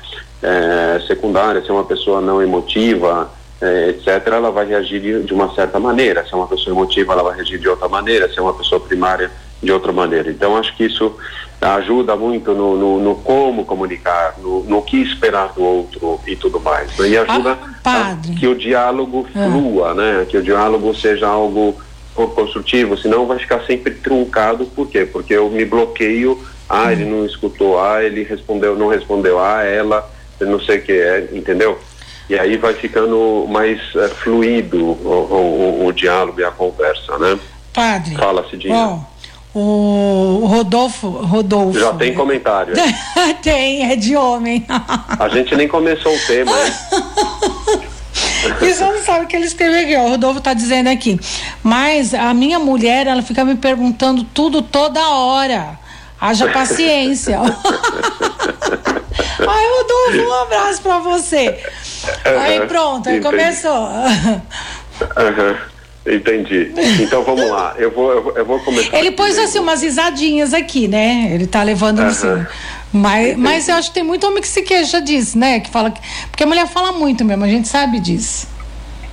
secundária, 1.07 1.61
se 1.63 1.69
é 1.69 1.73
uma 1.73 1.83
pessoa 1.83 2.21
não 2.21 2.41
emotiva, 2.41 3.27
é, 3.61 3.89
etc., 3.89 4.27
ela 4.27 4.51
vai 4.51 4.67
reagir 4.67 5.01
de, 5.01 5.23
de, 5.23 5.33
uma 5.33 5.53
certa 5.53 5.79
maneira. 5.79 6.25
Se 6.25 6.33
é 6.33 6.37
uma 6.37 6.47
pessoa 6.47 6.75
emotiva, 6.75 7.13
ela 7.13 7.23
vai 7.23 7.35
reagir 7.35 7.59
de 7.59 7.67
outra 7.67 7.87
maneira. 7.87 8.29
Se 8.31 8.37
é 8.39 8.41
uma 8.41 8.53
pessoa 8.53 8.79
primária, 8.79 9.31
de 9.61 9.71
outra 9.71 9.91
maneira. 9.91 10.29
Então, 10.29 10.55
acho 10.55 10.75
que 10.75 10.85
isso 10.85 11.15
ajuda 11.59 12.15
muito 12.15 12.53
no, 12.53 12.77
no, 12.77 12.99
no 12.99 13.15
como 13.15 13.65
comunicar, 13.65 14.35
no, 14.37 14.63
no, 14.63 14.81
que 14.83 15.01
esperar 15.01 15.53
do 15.53 15.63
outro 15.63 16.19
e 16.27 16.35
tudo 16.35 16.59
mais. 16.59 16.95
Né? 16.97 17.09
E 17.09 17.17
ajuda 17.17 17.57
ah, 17.83 18.11
a, 18.11 18.35
que 18.35 18.47
o 18.47 18.55
diálogo 18.55 19.27
ah. 19.33 19.49
flua, 19.49 19.93
né? 19.95 20.25
Que 20.29 20.37
o 20.37 20.43
diálogo 20.43 20.93
seja 20.93 21.27
algo 21.27 21.75
construtivo, 22.13 22.97
senão 22.97 23.25
vai 23.25 23.39
ficar 23.39 23.63
sempre 23.65 23.93
truncado. 23.95 24.65
Por 24.65 24.87
quê? 24.87 25.05
Porque 25.05 25.33
eu 25.33 25.49
me 25.49 25.65
bloqueio. 25.65 26.39
Ah, 26.69 26.91
ele 26.91 27.05
não 27.05 27.25
escutou. 27.25 27.81
Ah, 27.81 28.03
ele 28.03 28.23
respondeu, 28.23 28.75
não 28.75 28.87
respondeu. 28.87 29.39
Ah, 29.39 29.63
ela, 29.63 30.07
não 30.39 30.59
sei 30.59 30.77
o 30.77 30.81
que 30.81 30.91
é, 30.91 31.29
entendeu? 31.31 31.79
E 32.29 32.37
aí 32.37 32.57
vai 32.57 32.73
ficando 32.73 33.45
mais 33.49 33.79
é, 33.95 34.07
fluido 34.09 34.77
o, 34.83 35.81
o, 35.81 35.85
o, 35.85 35.93
diálogo 35.93 36.39
e 36.39 36.43
a 36.43 36.51
conversa, 36.51 37.17
né? 37.17 37.39
Padre. 37.73 38.15
Fala, 38.15 38.47
Cidinha. 38.49 38.75
Bom, 38.75 39.05
o 39.53 40.45
Rodolfo, 40.45 41.09
Rodolfo. 41.09 41.79
Já 41.79 41.93
tem 41.93 42.13
comentário. 42.13 42.73
tem, 43.41 43.91
é 43.91 43.95
de 43.95 44.15
homem. 44.15 44.65
a 45.19 45.27
gente 45.29 45.55
nem 45.55 45.67
começou 45.67 46.13
o 46.13 46.19
tema? 46.27 46.51
E 48.61 48.73
você 48.73 48.83
não 48.83 49.03
sabe 49.03 49.25
o 49.25 49.27
que 49.27 49.35
ele 49.35 49.45
escreveu 49.45 49.81
aqui, 49.81 49.95
ó. 49.95 50.05
O 50.05 50.09
Rodolfo 50.09 50.39
tá 50.39 50.53
dizendo 50.53 50.87
aqui. 50.87 51.19
Mas 51.63 52.13
a 52.13 52.33
minha 52.33 52.59
mulher, 52.59 53.07
ela 53.07 53.21
fica 53.21 53.43
me 53.43 53.55
perguntando 53.55 54.23
tudo 54.23 54.61
toda 54.61 55.01
hora. 55.09 55.77
Haja 56.19 56.47
paciência. 56.49 57.39
Ai, 59.39 59.65
Rodolfo, 59.67 60.29
um 60.29 60.33
abraço 60.33 60.81
pra 60.81 60.99
você. 60.99 61.59
Aí 62.25 62.65
pronto, 62.67 63.07
aí 63.07 63.21
começou. 63.21 63.87
Uhum. 63.87 65.55
Entendi. 66.07 66.71
Então 67.01 67.23
vamos 67.23 67.49
lá. 67.49 67.75
Eu 67.77 67.91
vou, 67.91 68.13
eu 68.13 68.23
vou, 68.23 68.37
eu 68.37 68.45
vou 68.45 68.59
começar. 68.61 68.97
Ele 68.97 69.11
pôs 69.11 69.37
assim 69.37 69.59
umas 69.59 69.81
risadinhas 69.81 70.53
aqui, 70.53 70.87
né? 70.87 71.29
Ele 71.31 71.45
tá 71.45 71.61
levando 71.61 71.99
uhum. 71.99 72.07
assim. 72.07 72.45
Mas, 72.91 73.37
mas 73.37 73.67
eu 73.67 73.75
acho 73.75 73.89
que 73.89 73.95
tem 73.95 74.03
muito 74.03 74.25
homem 74.25 74.41
que 74.41 74.47
se 74.47 74.61
queixa 74.61 75.01
disso, 75.01 75.37
né? 75.37 75.59
Que 75.59 75.69
fala 75.69 75.91
que, 75.91 75.99
porque 76.31 76.43
a 76.43 76.47
mulher 76.47 76.67
fala 76.67 76.93
muito 76.93 77.25
mesmo, 77.25 77.43
a 77.43 77.47
gente 77.47 77.67
sabe 77.67 77.99
disso. 77.99 78.47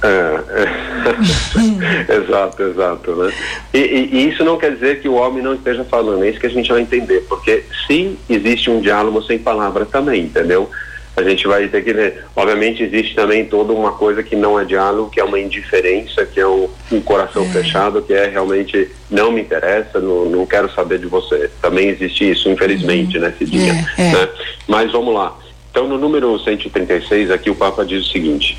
É, 0.05 2.05
exato, 2.15 2.63
exato, 2.63 3.17
né? 3.17 3.33
E, 3.73 3.79
e, 3.79 4.09
e, 4.13 4.29
isso 4.29 4.45
não 4.45 4.59
quer 4.59 4.75
dizer 4.75 5.01
que 5.01 5.09
o 5.09 5.15
homem 5.15 5.43
não 5.43 5.55
esteja 5.55 5.83
falando, 5.85 6.25
é 6.25 6.29
isso 6.29 6.39
que 6.39 6.47
a 6.47 6.51
gente 6.51 6.71
vai 6.71 6.83
entender, 6.83 7.25
porque 7.27 7.65
sim, 7.87 8.19
existe 8.29 8.71
um 8.71 8.81
diálogo 8.81 9.23
sem 9.23 9.39
palavras 9.39 9.89
também, 9.89 10.25
entendeu? 10.25 10.69
A 11.17 11.23
gente 11.23 11.47
vai 11.47 11.69
ter 11.69 11.85
que 11.85 11.93
ler. 11.93 12.25
Obviamente 12.35 12.83
existe 12.83 13.15
também 13.15 13.47
toda 13.47 13.73
uma 13.73 13.93
coisa 13.93 14.21
que 14.23 14.35
não 14.35 14.59
é 14.59 14.65
diálogo, 14.65 15.11
que 15.11 15.21
é 15.21 15.25
uma 15.25 15.39
indiferença, 15.39 16.27
que 16.27 16.41
é 16.41 16.47
um, 16.47 16.69
um 16.91 17.01
coração 17.01 17.45
é. 17.45 17.49
fechado, 17.51 18.03
que 18.03 18.13
é 18.13 18.27
realmente 18.27 18.91
não 19.09 19.31
me 19.31 19.41
interessa, 19.41 20.01
não, 20.01 20.25
não 20.25 20.45
quero 20.45 20.69
saber 20.73 20.99
de 20.99 21.07
você. 21.07 21.49
Também 21.63 21.89
existe 21.89 22.29
isso, 22.29 22.51
infelizmente, 22.51 23.17
uhum. 23.17 23.23
né, 23.23 23.33
Cidinha? 23.39 23.89
É, 23.97 24.09
é. 24.09 24.13
Né? 24.13 24.29
Mas 24.67 24.91
vamos 24.91 25.15
lá. 25.15 25.39
Então, 25.75 25.89
no 25.89 25.99
número 25.99 26.39
136, 26.39 27.33
aqui 27.33 27.51
o 27.51 27.55
Papa 27.57 27.85
diz 27.85 28.07
o 28.07 28.09
seguinte: 28.13 28.57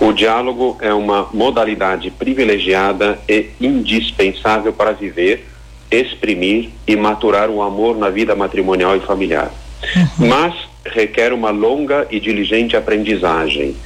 o 0.00 0.12
diálogo 0.12 0.76
é 0.80 0.92
uma 0.92 1.28
modalidade 1.32 2.10
privilegiada 2.10 3.16
e 3.28 3.50
indispensável 3.60 4.72
para 4.72 4.90
viver, 4.90 5.46
exprimir 5.88 6.70
e 6.84 6.96
maturar 6.96 7.48
o 7.48 7.62
amor 7.62 7.96
na 7.96 8.10
vida 8.10 8.34
matrimonial 8.34 8.96
e 8.96 9.00
familiar. 9.00 9.52
Uhum. 9.94 10.26
Mas 10.26 10.52
requer 10.84 11.32
uma 11.32 11.50
longa 11.50 12.08
e 12.10 12.18
diligente 12.18 12.76
aprendizagem. 12.76 13.76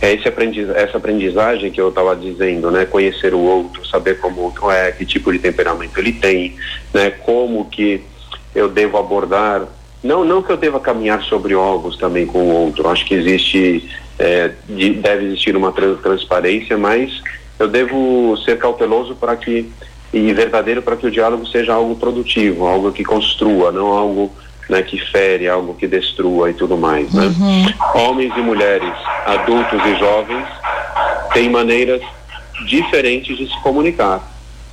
É 0.00 0.16
aprendiz, 0.24 0.70
essa 0.70 0.98
aprendizagem 0.98 1.72
que 1.72 1.80
eu 1.80 1.88
estava 1.88 2.14
dizendo, 2.14 2.70
né? 2.70 2.84
Conhecer 2.84 3.34
o 3.34 3.40
outro, 3.40 3.84
saber 3.88 4.20
como 4.20 4.40
o 4.40 4.44
outro 4.44 4.70
é, 4.70 4.92
que 4.92 5.04
tipo 5.04 5.32
de 5.32 5.40
temperamento 5.40 5.98
ele 5.98 6.12
tem, 6.12 6.54
né? 6.94 7.10
Como 7.10 7.64
que 7.64 8.00
eu 8.54 8.68
devo 8.68 8.98
abordar 8.98 9.66
não, 10.02 10.24
não 10.24 10.42
que 10.42 10.50
eu 10.50 10.56
deva 10.56 10.80
caminhar 10.80 11.22
sobre 11.22 11.54
ovos 11.54 11.96
também 11.96 12.26
com 12.26 12.38
o 12.38 12.54
outro. 12.54 12.88
Acho 12.88 13.04
que 13.04 13.14
existe, 13.14 13.88
é, 14.18 14.52
de, 14.68 14.94
deve 14.94 15.26
existir 15.26 15.56
uma 15.56 15.72
transparência, 15.72 16.78
mas 16.78 17.22
eu 17.58 17.68
devo 17.68 18.36
ser 18.44 18.58
cauteloso 18.58 19.14
para 19.14 19.36
que 19.36 19.70
e 20.12 20.32
verdadeiro 20.32 20.82
para 20.82 20.96
que 20.96 21.06
o 21.06 21.10
diálogo 21.10 21.46
seja 21.46 21.72
algo 21.72 21.94
produtivo, 21.94 22.66
algo 22.66 22.90
que 22.90 23.04
construa, 23.04 23.70
não 23.70 23.86
algo 23.92 24.32
né, 24.68 24.82
que 24.82 24.98
fere, 24.98 25.48
algo 25.48 25.74
que 25.74 25.86
destrua 25.86 26.50
e 26.50 26.54
tudo 26.54 26.76
mais. 26.76 27.12
Né? 27.12 27.26
Uhum. 27.26 28.00
Homens 28.00 28.36
e 28.36 28.40
mulheres, 28.40 28.92
adultos 29.24 29.80
e 29.84 29.98
jovens 29.98 30.46
têm 31.32 31.48
maneiras 31.48 32.02
diferentes 32.66 33.36
de 33.38 33.46
se 33.46 33.60
comunicar, 33.62 34.20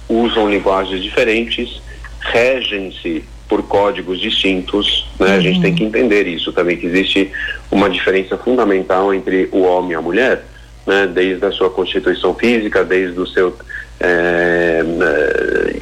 usam 0.10 0.50
linguagens 0.50 1.04
diferentes, 1.04 1.82
regem-se 2.20 3.24
por 3.48 3.64
códigos 3.64 4.20
distintos, 4.20 5.08
né? 5.20 5.28
Uhum. 5.28 5.34
A 5.36 5.40
gente 5.40 5.62
tem 5.62 5.74
que 5.74 5.84
entender 5.84 6.28
isso 6.28 6.52
também, 6.52 6.78
que 6.78 6.86
existe 6.86 7.32
uma 7.72 7.90
diferença 7.90 8.38
fundamental 8.38 9.14
entre 9.14 9.50
o 9.52 9.62
homem 9.62 9.92
e 9.92 9.96
a 9.96 10.02
mulher, 10.02 10.44
né? 10.86 11.08
Desde 11.08 11.46
a 11.46 11.52
sua 11.52 11.70
constituição 11.70 12.34
física, 12.34 12.84
desde 12.84 13.20
o 13.20 13.26
seu, 13.28 13.56
é, 14.00 14.84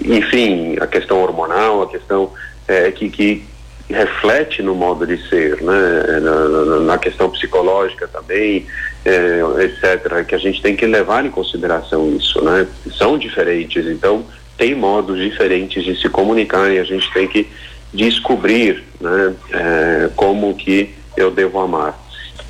enfim, 0.06 0.78
a 0.80 0.88
questão 0.88 1.22
hormonal, 1.22 1.82
a 1.82 1.90
questão 1.90 2.32
é, 2.68 2.92
que, 2.92 3.10
que 3.10 3.44
reflete 3.90 4.62
no 4.62 4.76
modo 4.76 5.06
de 5.06 5.18
ser, 5.28 5.62
né? 5.62 6.20
Na, 6.22 6.80
na 6.82 6.98
questão 6.98 7.30
psicológica 7.30 8.08
também, 8.08 8.66
é, 9.04 9.40
etc. 9.64 10.24
Que 10.24 10.36
a 10.36 10.40
gente 10.40 10.62
tem 10.62 10.76
que 10.76 10.86
levar 10.86 11.26
em 11.26 11.32
consideração 11.32 12.16
isso, 12.16 12.44
né? 12.44 12.68
São 12.96 13.18
diferentes, 13.18 13.88
então 13.88 14.24
tem 14.58 14.76
modos 14.76 15.20
diferentes 15.20 15.84
de 15.84 15.96
se 16.00 16.10
comunicar 16.10 16.72
e 16.72 16.80
a 16.80 16.84
gente 16.84 17.12
tem 17.14 17.28
que 17.28 17.48
descobrir 17.94 18.84
né, 19.00 19.34
é, 19.52 20.10
como 20.16 20.54
que 20.54 20.94
eu 21.16 21.32
devo 21.32 21.60
amar. 21.60 22.04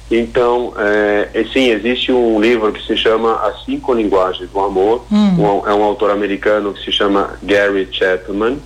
Então, 0.10 0.74
é, 0.78 1.46
sim, 1.52 1.72
existe 1.72 2.12
um 2.12 2.40
livro 2.40 2.72
que 2.72 2.86
se 2.86 2.96
chama 2.96 3.36
As 3.48 3.66
Cinco 3.66 3.94
Linguagens 3.94 4.50
do 4.50 4.60
Amor, 4.60 5.06
hum. 5.12 5.42
um, 5.42 5.68
é 5.68 5.74
um 5.74 5.84
autor 5.84 6.12
americano 6.12 6.74
que 6.74 6.84
se 6.84 6.92
chama 6.92 7.38
Gary 7.42 7.88
Chapman, 7.92 8.60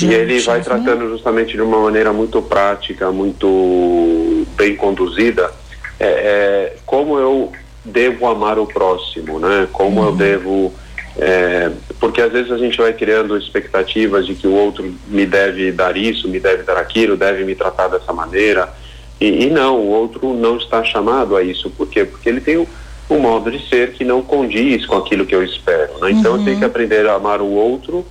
e 0.00 0.06
ele 0.06 0.40
vai 0.40 0.60
tratando 0.62 1.08
justamente 1.10 1.52
de 1.52 1.60
uma 1.60 1.78
maneira 1.78 2.12
muito 2.12 2.40
prática, 2.40 3.12
muito 3.12 4.46
bem 4.56 4.74
conduzida, 4.74 5.52
é, 6.00 6.06
é, 6.06 6.76
como 6.86 7.18
eu 7.18 7.52
devo 7.84 8.26
amar 8.26 8.58
o 8.58 8.66
próximo, 8.66 9.38
né? 9.38 9.68
Como 9.72 10.00
uhum. 10.00 10.06
eu 10.06 10.16
devo 10.16 10.74
é, 11.18 11.70
porque 12.00 12.20
às 12.20 12.32
vezes 12.32 12.50
a 12.50 12.58
gente 12.58 12.78
vai 12.78 12.92
criando 12.92 13.36
expectativas 13.36 14.26
de 14.26 14.34
que 14.34 14.46
o 14.46 14.52
outro 14.52 14.94
me 15.08 15.26
deve 15.26 15.70
dar 15.70 15.96
isso, 15.96 16.28
me 16.28 16.40
deve 16.40 16.62
dar 16.62 16.78
aquilo, 16.78 17.16
deve 17.16 17.44
me 17.44 17.54
tratar 17.54 17.88
dessa 17.88 18.12
maneira. 18.12 18.72
E, 19.20 19.44
e 19.44 19.50
não, 19.50 19.78
o 19.78 19.88
outro 19.88 20.32
não 20.34 20.56
está 20.56 20.82
chamado 20.82 21.36
a 21.36 21.42
isso. 21.42 21.70
Por 21.70 21.88
quê? 21.88 22.04
Porque 22.04 22.28
ele 22.28 22.40
tem 22.40 22.58
um, 22.58 22.66
um 23.10 23.18
modo 23.18 23.50
de 23.50 23.68
ser 23.68 23.92
que 23.92 24.04
não 24.04 24.22
condiz 24.22 24.86
com 24.86 24.96
aquilo 24.96 25.26
que 25.26 25.34
eu 25.34 25.44
espero. 25.44 25.98
Né? 26.00 26.12
Então 26.12 26.32
uhum. 26.32 26.38
eu 26.38 26.44
tenho 26.44 26.58
que 26.58 26.64
aprender 26.64 27.06
a 27.06 27.14
amar 27.14 27.40
o 27.40 27.50
outro 27.50 28.06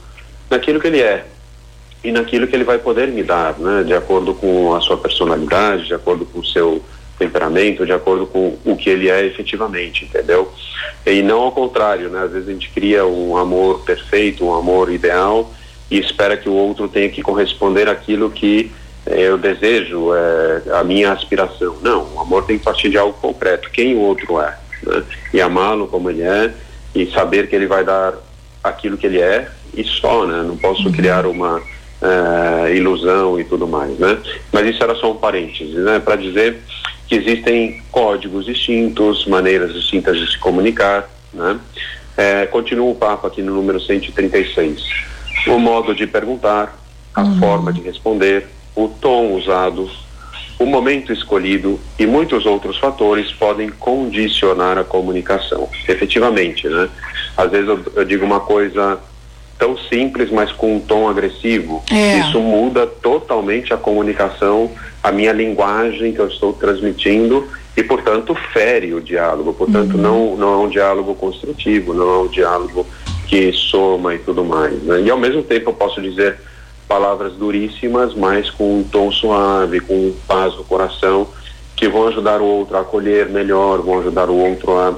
naquilo 0.49 0.79
que 0.79 0.87
ele 0.87 1.01
é 1.01 1.25
e 2.03 2.11
naquilo 2.11 2.47
que 2.47 2.55
ele 2.55 2.63
vai 2.63 2.79
poder 2.79 3.07
me 3.09 3.23
dar, 3.23 3.57
né? 3.59 3.83
de 3.83 3.93
acordo 3.93 4.33
com 4.33 4.73
a 4.75 4.81
sua 4.81 4.97
personalidade, 4.97 5.85
de 5.85 5.93
acordo 5.93 6.25
com 6.25 6.39
o 6.39 6.45
seu 6.45 6.83
temperamento 7.21 7.85
de 7.85 7.93
acordo 7.93 8.25
com 8.25 8.57
o 8.65 8.75
que 8.75 8.89
ele 8.89 9.07
é 9.07 9.23
efetivamente, 9.23 10.05
entendeu? 10.05 10.51
E 11.05 11.21
não 11.21 11.41
ao 11.41 11.51
contrário, 11.51 12.09
né? 12.09 12.23
Às 12.23 12.31
vezes 12.31 12.49
a 12.49 12.51
gente 12.51 12.71
cria 12.71 13.05
um 13.05 13.37
amor 13.37 13.81
perfeito, 13.81 14.43
um 14.43 14.53
amor 14.53 14.91
ideal 14.91 15.53
e 15.89 15.99
espera 15.99 16.35
que 16.35 16.49
o 16.49 16.53
outro 16.53 16.87
tenha 16.87 17.09
que 17.09 17.21
corresponder 17.21 17.87
àquilo 17.87 18.31
que 18.31 18.71
eh, 19.05 19.21
eu 19.21 19.37
desejo, 19.37 20.13
é, 20.15 20.79
a 20.79 20.83
minha 20.83 21.11
aspiração. 21.11 21.77
Não, 21.81 22.15
o 22.15 22.19
amor 22.19 22.45
tem 22.45 22.57
que 22.57 22.63
partir 22.63 22.89
de 22.89 22.97
algo 22.97 23.13
concreto, 23.21 23.69
quem 23.69 23.95
o 23.95 23.99
outro 23.99 24.39
é, 24.41 24.57
né? 24.83 25.03
E 25.33 25.41
amá-lo 25.41 25.87
como 25.87 26.09
ele 26.09 26.23
é 26.23 26.51
e 26.95 27.05
saber 27.11 27.47
que 27.47 27.55
ele 27.55 27.67
vai 27.67 27.83
dar 27.83 28.15
aquilo 28.63 28.97
que 28.97 29.05
ele 29.05 29.19
é 29.19 29.47
e 29.75 29.83
só, 29.83 30.25
né? 30.25 30.41
Não 30.43 30.57
posso 30.57 30.85
uhum. 30.85 30.91
criar 30.91 31.25
uma 31.27 31.61
é, 32.01 32.75
ilusão 32.75 33.39
e 33.39 33.43
tudo 33.43 33.67
mais, 33.67 33.97
né? 33.99 34.17
Mas 34.51 34.67
isso 34.67 34.83
era 34.83 34.95
só 34.95 35.11
um 35.11 35.17
parênteses, 35.17 35.75
né? 35.75 35.99
Para 35.99 36.15
dizer 36.15 36.57
que 37.11 37.17
existem 37.17 37.81
códigos 37.91 38.45
distintos, 38.45 39.25
maneiras 39.25 39.73
distintas 39.73 40.17
de 40.17 40.31
se 40.31 40.39
comunicar, 40.39 41.09
né? 41.33 41.59
É, 42.15 42.45
continua 42.45 42.89
o 42.89 42.95
papo 42.95 43.27
aqui 43.27 43.41
no 43.41 43.53
número 43.53 43.81
136. 43.81 44.81
O 45.47 45.59
modo 45.59 45.93
de 45.93 46.07
perguntar, 46.07 46.79
a 47.13 47.21
uhum. 47.21 47.37
forma 47.37 47.73
de 47.73 47.81
responder, 47.81 48.47
o 48.73 48.87
tom 48.87 49.33
usado, 49.33 49.91
o 50.57 50.65
momento 50.65 51.11
escolhido 51.11 51.77
e 51.99 52.07
muitos 52.07 52.45
outros 52.45 52.77
fatores 52.77 53.29
podem 53.33 53.67
condicionar 53.67 54.77
a 54.77 54.85
comunicação. 54.85 55.67
Efetivamente, 55.89 56.69
né? 56.69 56.87
Às 57.35 57.51
vezes 57.51 57.67
eu, 57.67 57.83
eu 57.93 58.05
digo 58.05 58.25
uma 58.25 58.39
coisa 58.39 58.97
tão 59.61 59.77
simples, 59.77 60.31
mas 60.31 60.51
com 60.51 60.77
um 60.77 60.79
tom 60.79 61.07
agressivo. 61.07 61.83
É. 61.91 62.17
Isso 62.17 62.39
muda 62.39 62.87
totalmente 62.87 63.71
a 63.71 63.77
comunicação, 63.77 64.71
a 65.03 65.11
minha 65.11 65.31
linguagem 65.31 66.13
que 66.13 66.19
eu 66.19 66.27
estou 66.27 66.51
transmitindo 66.51 67.47
e, 67.77 67.83
portanto, 67.83 68.33
fere 68.51 68.91
o 68.95 68.99
diálogo. 68.99 69.53
Portanto, 69.53 69.97
uhum. 69.97 70.01
não, 70.01 70.35
não 70.35 70.53
é 70.53 70.57
um 70.65 70.67
diálogo 70.67 71.13
construtivo, 71.13 71.93
não 71.93 72.09
é 72.09 72.17
um 72.23 72.27
diálogo 72.27 72.87
que 73.27 73.53
soma 73.53 74.15
e 74.15 74.17
tudo 74.17 74.43
mais. 74.43 74.81
Né? 74.81 75.01
E, 75.01 75.11
ao 75.11 75.17
mesmo 75.19 75.43
tempo, 75.43 75.69
eu 75.69 75.73
posso 75.73 76.01
dizer 76.01 76.39
palavras 76.87 77.33
duríssimas, 77.33 78.15
mas 78.15 78.49
com 78.49 78.79
um 78.79 78.83
tom 78.83 79.11
suave, 79.11 79.79
com 79.79 80.11
paz 80.27 80.55
no 80.55 80.63
coração, 80.63 81.27
que 81.75 81.87
vão 81.87 82.07
ajudar 82.07 82.41
o 82.41 82.45
outro 82.45 82.77
a 82.77 82.81
acolher 82.81 83.29
melhor, 83.29 83.79
vão 83.79 83.99
ajudar 83.99 84.27
o 84.27 84.35
outro 84.35 84.71
a 84.79 84.95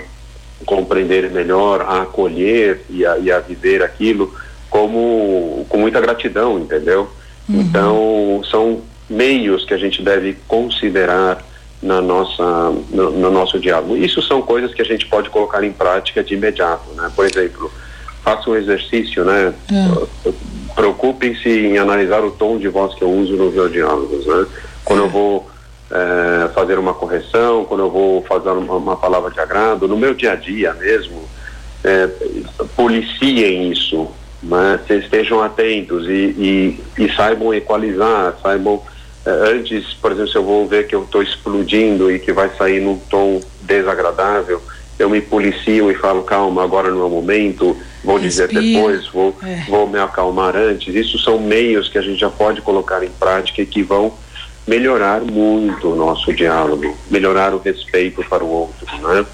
compreender 0.65 1.29
melhor, 1.31 1.81
a 1.81 2.03
acolher 2.03 2.81
e 2.89 3.05
a, 3.05 3.17
e 3.17 3.29
a 3.29 3.41
viver 3.41 3.83
aquilo 3.83 4.33
como 4.73 5.67
com 5.69 5.77
muita 5.77 6.01
gratidão, 6.01 6.57
entendeu? 6.57 7.07
Uhum. 7.47 7.61
Então 7.61 8.41
são 8.49 8.81
meios 9.07 9.63
que 9.65 9.73
a 9.73 9.77
gente 9.77 10.01
deve 10.01 10.35
considerar 10.47 11.45
na 11.79 12.01
nossa 12.01 12.71
no, 12.89 13.11
no, 13.11 13.29
nosso 13.29 13.59
diálogo. 13.59 13.95
Isso 13.95 14.19
são 14.23 14.41
coisas 14.41 14.73
que 14.73 14.81
a 14.81 14.85
gente 14.85 15.05
pode 15.05 15.29
colocar 15.29 15.63
em 15.63 15.71
prática 15.71 16.23
de 16.23 16.33
imediato, 16.33 16.91
né? 16.95 17.11
Por 17.15 17.23
exemplo, 17.23 17.71
faça 18.23 18.49
um 18.49 18.55
exercício, 18.55 19.23
né? 19.23 19.53
Uhum. 19.71 20.33
Preocupem-se 20.73 21.49
em 21.49 21.77
analisar 21.77 22.23
o 22.23 22.31
tom 22.31 22.57
de 22.57 22.67
voz 22.67 22.95
que 22.95 23.03
eu 23.03 23.11
uso 23.11 23.33
nos 23.33 23.53
meus 23.53 23.71
diálogos, 23.71 24.25
né? 24.25 24.47
Quando 24.83 25.03
eu 25.03 25.09
vou 25.09 25.47
é, 25.91 26.47
fazer 26.49 26.79
uma 26.79 26.95
correção, 26.95 27.63
quando 27.65 27.81
eu 27.81 27.91
vou 27.91 28.23
fazer 28.23 28.49
uma, 28.49 28.73
uma, 28.73 28.97
palavra 28.97 29.29
de 29.29 29.39
agrado, 29.39 29.87
no 29.87 29.97
meu 29.97 30.15
dia 30.15 30.31
a 30.31 30.35
dia 30.35 30.73
mesmo, 30.73 31.29
é, 31.83 32.09
policiem 32.75 33.71
isso, 33.71 34.09
né? 34.43 34.79
estejam 34.89 35.41
atentos 35.41 36.07
e, 36.07 36.11
e, 36.97 37.03
e 37.03 37.15
saibam 37.15 37.53
equalizar, 37.53 38.35
saibam 38.41 38.81
eh, 39.25 39.29
antes, 39.29 39.93
por 39.95 40.11
exemplo, 40.11 40.31
se 40.31 40.37
eu 40.37 40.43
vou 40.43 40.67
ver 40.67 40.87
que 40.87 40.95
eu 40.95 41.03
estou 41.03 41.23
explodindo 41.23 42.11
e 42.11 42.19
que 42.19 42.33
vai 42.33 42.49
sair 42.57 42.81
num 42.81 42.97
tom 42.97 43.39
desagradável, 43.61 44.61
eu 44.99 45.09
me 45.09 45.21
policio 45.21 45.89
e 45.89 45.95
falo, 45.95 46.23
calma, 46.23 46.63
agora 46.63 46.91
não 46.91 47.01
é 47.01 47.05
o 47.05 47.09
momento, 47.09 47.75
vou 48.03 48.17
Respira. 48.17 48.47
dizer 48.47 48.61
depois, 48.61 49.07
vou, 49.07 49.35
é. 49.43 49.63
vou 49.67 49.87
me 49.87 49.99
acalmar 49.99 50.55
antes. 50.55 50.93
Isso 50.93 51.17
são 51.19 51.39
meios 51.39 51.89
que 51.89 51.97
a 51.97 52.01
gente 52.01 52.19
já 52.19 52.29
pode 52.29 52.61
colocar 52.61 53.03
em 53.03 53.09
prática 53.09 53.61
e 53.61 53.65
que 53.65 53.81
vão 53.81 54.13
melhorar 54.67 55.21
muito 55.21 55.89
o 55.89 55.95
nosso 55.95 56.33
diálogo, 56.33 56.95
melhorar 57.09 57.53
o 57.53 57.59
respeito 57.59 58.23
para 58.29 58.43
o 58.43 58.49
outro, 58.49 58.85
né? 59.01 59.25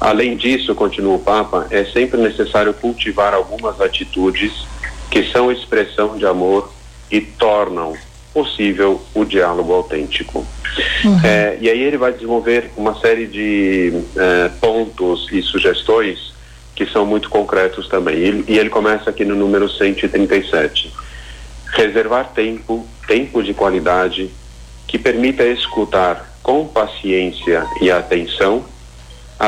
Além 0.00 0.36
disso, 0.36 0.74
continua 0.74 1.16
o 1.16 1.18
Papa, 1.18 1.66
é 1.70 1.84
sempre 1.84 2.20
necessário 2.20 2.74
cultivar 2.74 3.32
algumas 3.32 3.80
atitudes 3.80 4.66
que 5.10 5.30
são 5.30 5.50
expressão 5.50 6.16
de 6.16 6.26
amor 6.26 6.72
e 7.10 7.20
tornam 7.20 7.94
possível 8.32 9.00
o 9.14 9.24
diálogo 9.24 9.72
autêntico. 9.72 10.44
Uhum. 11.04 11.20
É, 11.24 11.56
e 11.60 11.70
aí 11.70 11.80
ele 11.80 11.96
vai 11.96 12.12
desenvolver 12.12 12.72
uma 12.76 12.98
série 12.98 13.26
de 13.26 13.92
é, 14.16 14.48
pontos 14.60 15.28
e 15.30 15.40
sugestões 15.40 16.34
que 16.74 16.84
são 16.86 17.06
muito 17.06 17.30
concretos 17.30 17.88
também. 17.88 18.16
E, 18.16 18.44
e 18.48 18.58
ele 18.58 18.68
começa 18.68 19.08
aqui 19.08 19.24
no 19.24 19.36
número 19.36 19.70
137. 19.70 20.92
Reservar 21.72 22.32
tempo, 22.34 22.84
tempo 23.06 23.42
de 23.42 23.54
qualidade, 23.54 24.30
que 24.88 24.98
permita 24.98 25.44
escutar 25.44 26.36
com 26.42 26.66
paciência 26.66 27.64
e 27.80 27.90
atenção 27.90 28.64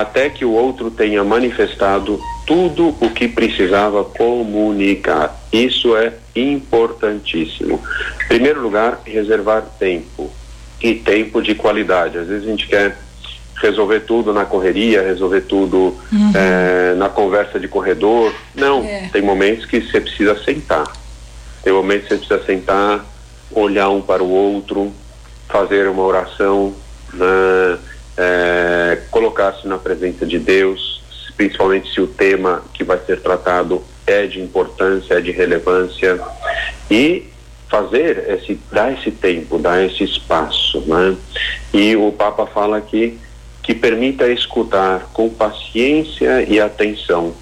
até 0.01 0.29
que 0.29 0.45
o 0.45 0.53
outro 0.53 0.91
tenha 0.91 1.25
manifestado 1.25 2.21
tudo 2.47 2.95
o 3.01 3.11
que 3.11 3.27
precisava 3.27 4.05
comunicar. 4.05 5.41
Isso 5.51 5.97
é 5.97 6.13
importantíssimo. 6.35 7.81
Em 8.25 8.29
primeiro 8.29 8.61
lugar, 8.61 9.01
reservar 9.07 9.63
tempo 9.79 10.31
e 10.83 10.95
tempo 10.95 11.41
de 11.41 11.55
qualidade. 11.55 12.19
Às 12.19 12.29
vezes 12.29 12.47
a 12.47 12.51
gente 12.51 12.67
quer 12.67 12.99
resolver 13.63 14.01
tudo 14.01 14.35
na 14.35 14.45
correria, 14.45 15.01
resolver 15.01 15.41
tudo 15.43 15.97
uhum. 16.13 16.33
é, 16.35 16.95
na 16.95 17.09
conversa 17.09 17.59
de 17.59 17.67
corredor. 17.67 18.35
Não, 18.55 18.85
é. 18.85 19.09
tem 19.11 19.23
momentos 19.23 19.65
que 19.65 19.81
você 19.81 19.99
precisa 19.99 20.39
sentar. 20.45 20.87
Tem 21.65 21.73
momentos 21.73 22.09
que 22.09 22.15
você 22.15 22.19
precisa 22.19 22.45
sentar, 22.45 23.05
olhar 23.51 23.89
um 23.89 24.03
para 24.03 24.23
o 24.23 24.29
outro, 24.29 24.93
fazer 25.49 25.89
uma 25.89 26.03
oração, 26.03 26.75
né? 27.15 27.79
É, 28.17 28.99
colocar-se 29.11 29.67
na 29.67 29.79
presença 29.79 30.25
de 30.25 30.39
Deus, 30.39 31.03
principalmente 31.37 31.93
se 31.93 32.01
o 32.01 32.07
tema 32.07 32.63
que 32.73 32.83
vai 32.83 32.99
ser 33.05 33.21
tratado 33.21 33.83
é 34.07 34.27
de 34.27 34.41
importância, 34.41 35.15
é 35.15 35.21
de 35.21 35.33
relevância, 35.33 36.21
e 36.91 37.29
fazer 37.69 38.25
esse, 38.29 38.59
dar 38.73 38.93
esse 38.93 39.11
tempo, 39.11 39.59
dar 39.59 39.85
esse 39.85 40.05
espaço, 40.05 40.81
né? 40.87 41.17
E 41.75 41.97
o 41.97 42.13
Papa 42.13 42.47
fala 42.47 42.77
aqui 42.77 43.19
que 43.63 43.75
permita 43.75 44.29
escutar 44.29 45.11
com 45.13 45.29
paciência 45.29 46.43
e 46.43 46.61
atenção. 46.61 47.35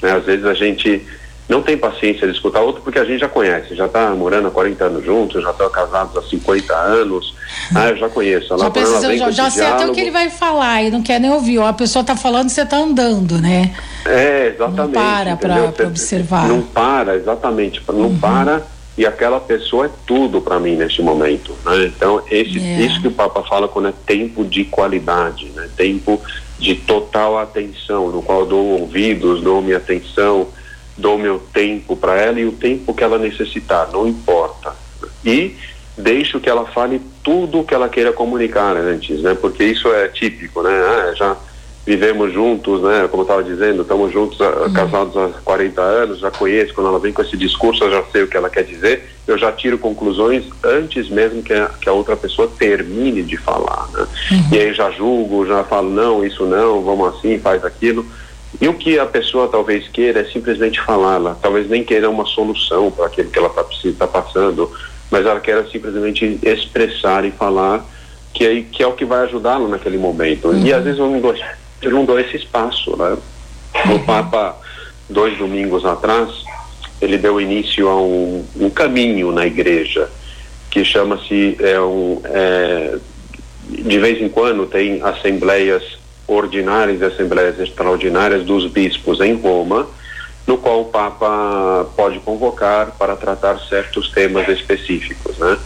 Né? 0.00 0.12
Às 0.12 0.24
vezes 0.24 0.44
a 0.46 0.54
gente 0.54 1.04
não 1.48 1.62
tem 1.62 1.76
paciência 1.76 2.26
de 2.26 2.32
escutar 2.32 2.60
outro 2.60 2.82
porque 2.82 2.98
a 2.98 3.04
gente 3.04 3.20
já 3.20 3.28
conhece, 3.28 3.74
já 3.74 3.86
está 3.86 4.10
morando 4.14 4.48
há 4.48 4.50
40 4.50 4.84
anos 4.84 5.04
juntos, 5.04 5.42
já 5.42 5.50
está 5.50 5.68
casados 5.68 6.16
há 6.16 6.22
50 6.22 6.74
anos, 6.74 7.34
ah, 7.74 7.88
eu 7.88 7.96
já 7.96 8.08
conheço. 8.08 8.52
Ela, 8.54 8.64
já 8.64 8.70
precisa, 8.70 9.16
já, 9.16 9.30
já 9.30 9.50
sei 9.50 9.66
até 9.66 9.86
o 9.86 9.92
que 9.92 10.00
ele 10.00 10.10
vai 10.10 10.30
falar 10.30 10.82
e 10.82 10.90
não 10.90 11.02
quer 11.02 11.20
nem 11.20 11.30
ouvir, 11.30 11.58
ó, 11.58 11.66
a 11.66 11.72
pessoa 11.72 12.00
está 12.00 12.16
falando 12.16 12.48
e 12.48 12.52
você 12.52 12.62
está 12.62 12.78
andando, 12.78 13.38
né? 13.38 13.74
É, 14.06 14.54
exatamente. 14.54 14.94
Não 14.94 15.36
para 15.36 15.36
para 15.36 15.86
observar. 15.86 16.48
Não 16.48 16.62
para, 16.62 17.16
exatamente, 17.16 17.82
não 17.88 18.04
uhum. 18.04 18.18
para 18.18 18.62
e 18.96 19.04
aquela 19.04 19.40
pessoa 19.40 19.86
é 19.86 19.90
tudo 20.06 20.40
para 20.40 20.60
mim 20.60 20.76
neste 20.76 21.02
momento, 21.02 21.52
né? 21.64 21.86
Então, 21.86 22.22
esse, 22.30 22.58
é. 22.58 22.80
isso 22.80 23.00
que 23.00 23.08
o 23.08 23.12
Papa 23.12 23.42
fala 23.42 23.66
quando 23.66 23.88
é 23.88 23.94
tempo 24.06 24.44
de 24.44 24.64
qualidade, 24.64 25.46
né? 25.54 25.68
Tempo 25.76 26.20
de 26.58 26.76
total 26.76 27.36
atenção, 27.38 28.08
no 28.08 28.22
qual 28.22 28.46
dou 28.46 28.80
ouvidos, 28.80 29.42
dou 29.42 29.60
minha 29.60 29.78
atenção, 29.78 30.46
dou 30.96 31.18
meu 31.18 31.40
tempo 31.52 31.96
para 31.96 32.16
ela 32.16 32.40
e 32.40 32.46
o 32.46 32.52
tempo 32.52 32.94
que 32.94 33.02
ela 33.02 33.18
necessitar, 33.18 33.90
não 33.92 34.06
importa. 34.06 34.72
E 35.24 35.56
deixo 35.96 36.40
que 36.40 36.48
ela 36.48 36.66
fale 36.66 37.00
tudo 37.22 37.60
o 37.60 37.64
que 37.64 37.74
ela 37.74 37.88
queira 37.88 38.12
comunicar 38.12 38.76
antes, 38.76 39.20
né? 39.20 39.34
Porque 39.34 39.64
isso 39.64 39.88
é 39.92 40.08
típico, 40.08 40.62
né? 40.62 40.70
Ah, 40.70 41.12
já 41.14 41.36
vivemos 41.86 42.32
juntos, 42.32 42.82
né? 42.82 43.06
Como 43.10 43.22
eu 43.22 43.24
estava 43.24 43.44
dizendo, 43.44 43.82
estamos 43.82 44.12
juntos, 44.12 44.40
uhum. 44.40 44.72
casados 44.72 45.16
há 45.16 45.28
40 45.44 45.82
anos, 45.82 46.18
já 46.18 46.30
conheço, 46.30 46.74
quando 46.74 46.88
ela 46.88 46.98
vem 46.98 47.12
com 47.12 47.22
esse 47.22 47.36
discurso, 47.36 47.84
eu 47.84 47.90
já 47.90 48.02
sei 48.10 48.22
o 48.22 48.28
que 48.28 48.36
ela 48.36 48.48
quer 48.48 48.64
dizer, 48.64 49.08
eu 49.26 49.36
já 49.36 49.52
tiro 49.52 49.78
conclusões 49.78 50.44
antes 50.62 51.08
mesmo 51.08 51.42
que 51.42 51.52
a, 51.52 51.66
que 51.80 51.88
a 51.88 51.92
outra 51.92 52.16
pessoa 52.16 52.50
termine 52.58 53.22
de 53.22 53.36
falar, 53.36 53.88
né? 53.92 54.06
Uhum. 54.30 54.48
E 54.52 54.58
aí 54.58 54.74
já 54.74 54.90
julgo, 54.90 55.46
já 55.46 55.62
falo, 55.64 55.90
não, 55.90 56.24
isso 56.24 56.46
não, 56.46 56.82
vamos 56.82 57.14
assim, 57.14 57.38
faz 57.38 57.64
aquilo. 57.64 58.06
E 58.60 58.68
o 58.68 58.74
que 58.74 58.98
a 58.98 59.06
pessoa 59.06 59.48
talvez 59.48 59.88
queira 59.88 60.20
é 60.20 60.24
simplesmente 60.24 60.80
falá-la, 60.80 61.36
talvez 61.40 61.68
nem 61.68 61.84
queira 61.84 62.08
uma 62.08 62.24
solução 62.24 62.90
para 62.90 63.06
aquilo 63.06 63.30
que 63.30 63.38
ela 63.38 63.48
está 63.48 63.64
tá 63.98 64.06
passando, 64.06 64.70
mas 65.10 65.26
ela 65.26 65.40
quer 65.40 65.64
simplesmente 65.68 66.38
expressar 66.42 67.24
e 67.24 67.30
falar 67.30 67.84
que 68.32 68.44
é, 68.44 68.62
que 68.62 68.82
é 68.82 68.86
o 68.86 68.92
que 68.92 69.04
vai 69.04 69.24
ajudá-lo 69.24 69.68
naquele 69.68 69.98
momento. 69.98 70.48
Uhum. 70.48 70.64
E 70.64 70.72
às 70.72 70.84
vezes 70.84 70.98
eu 70.98 71.08
não, 71.08 71.20
dou, 71.20 71.34
eu 71.82 71.90
não 71.90 72.04
dou 72.04 72.18
esse 72.18 72.36
espaço. 72.36 72.96
Né? 72.96 73.16
O 73.94 73.98
Papa, 74.00 74.56
dois 75.08 75.36
domingos 75.36 75.84
atrás, 75.84 76.30
ele 77.00 77.18
deu 77.18 77.40
início 77.40 77.88
a 77.88 78.00
um, 78.00 78.44
um 78.56 78.70
caminho 78.70 79.30
na 79.32 79.46
igreja 79.46 80.08
que 80.70 80.84
chama-se 80.84 81.56
é 81.60 81.80
um, 81.80 82.20
é, 82.24 82.98
de 83.68 83.98
vez 84.00 84.20
em 84.20 84.28
quando 84.28 84.66
tem 84.66 85.00
assembleias 85.02 85.84
ordinárias 86.26 87.00
e 87.00 87.04
assembleias 87.04 87.58
extraordinárias 87.58 88.44
dos 88.44 88.70
bispos 88.70 89.20
em 89.20 89.34
Roma, 89.34 89.86
no 90.46 90.58
qual 90.58 90.82
o 90.82 90.86
Papa 90.86 91.86
pode 91.96 92.18
convocar 92.20 92.92
para 92.98 93.16
tratar 93.16 93.58
certos 93.60 94.10
temas 94.10 94.48
específicos, 94.48 95.38
né? 95.38 95.58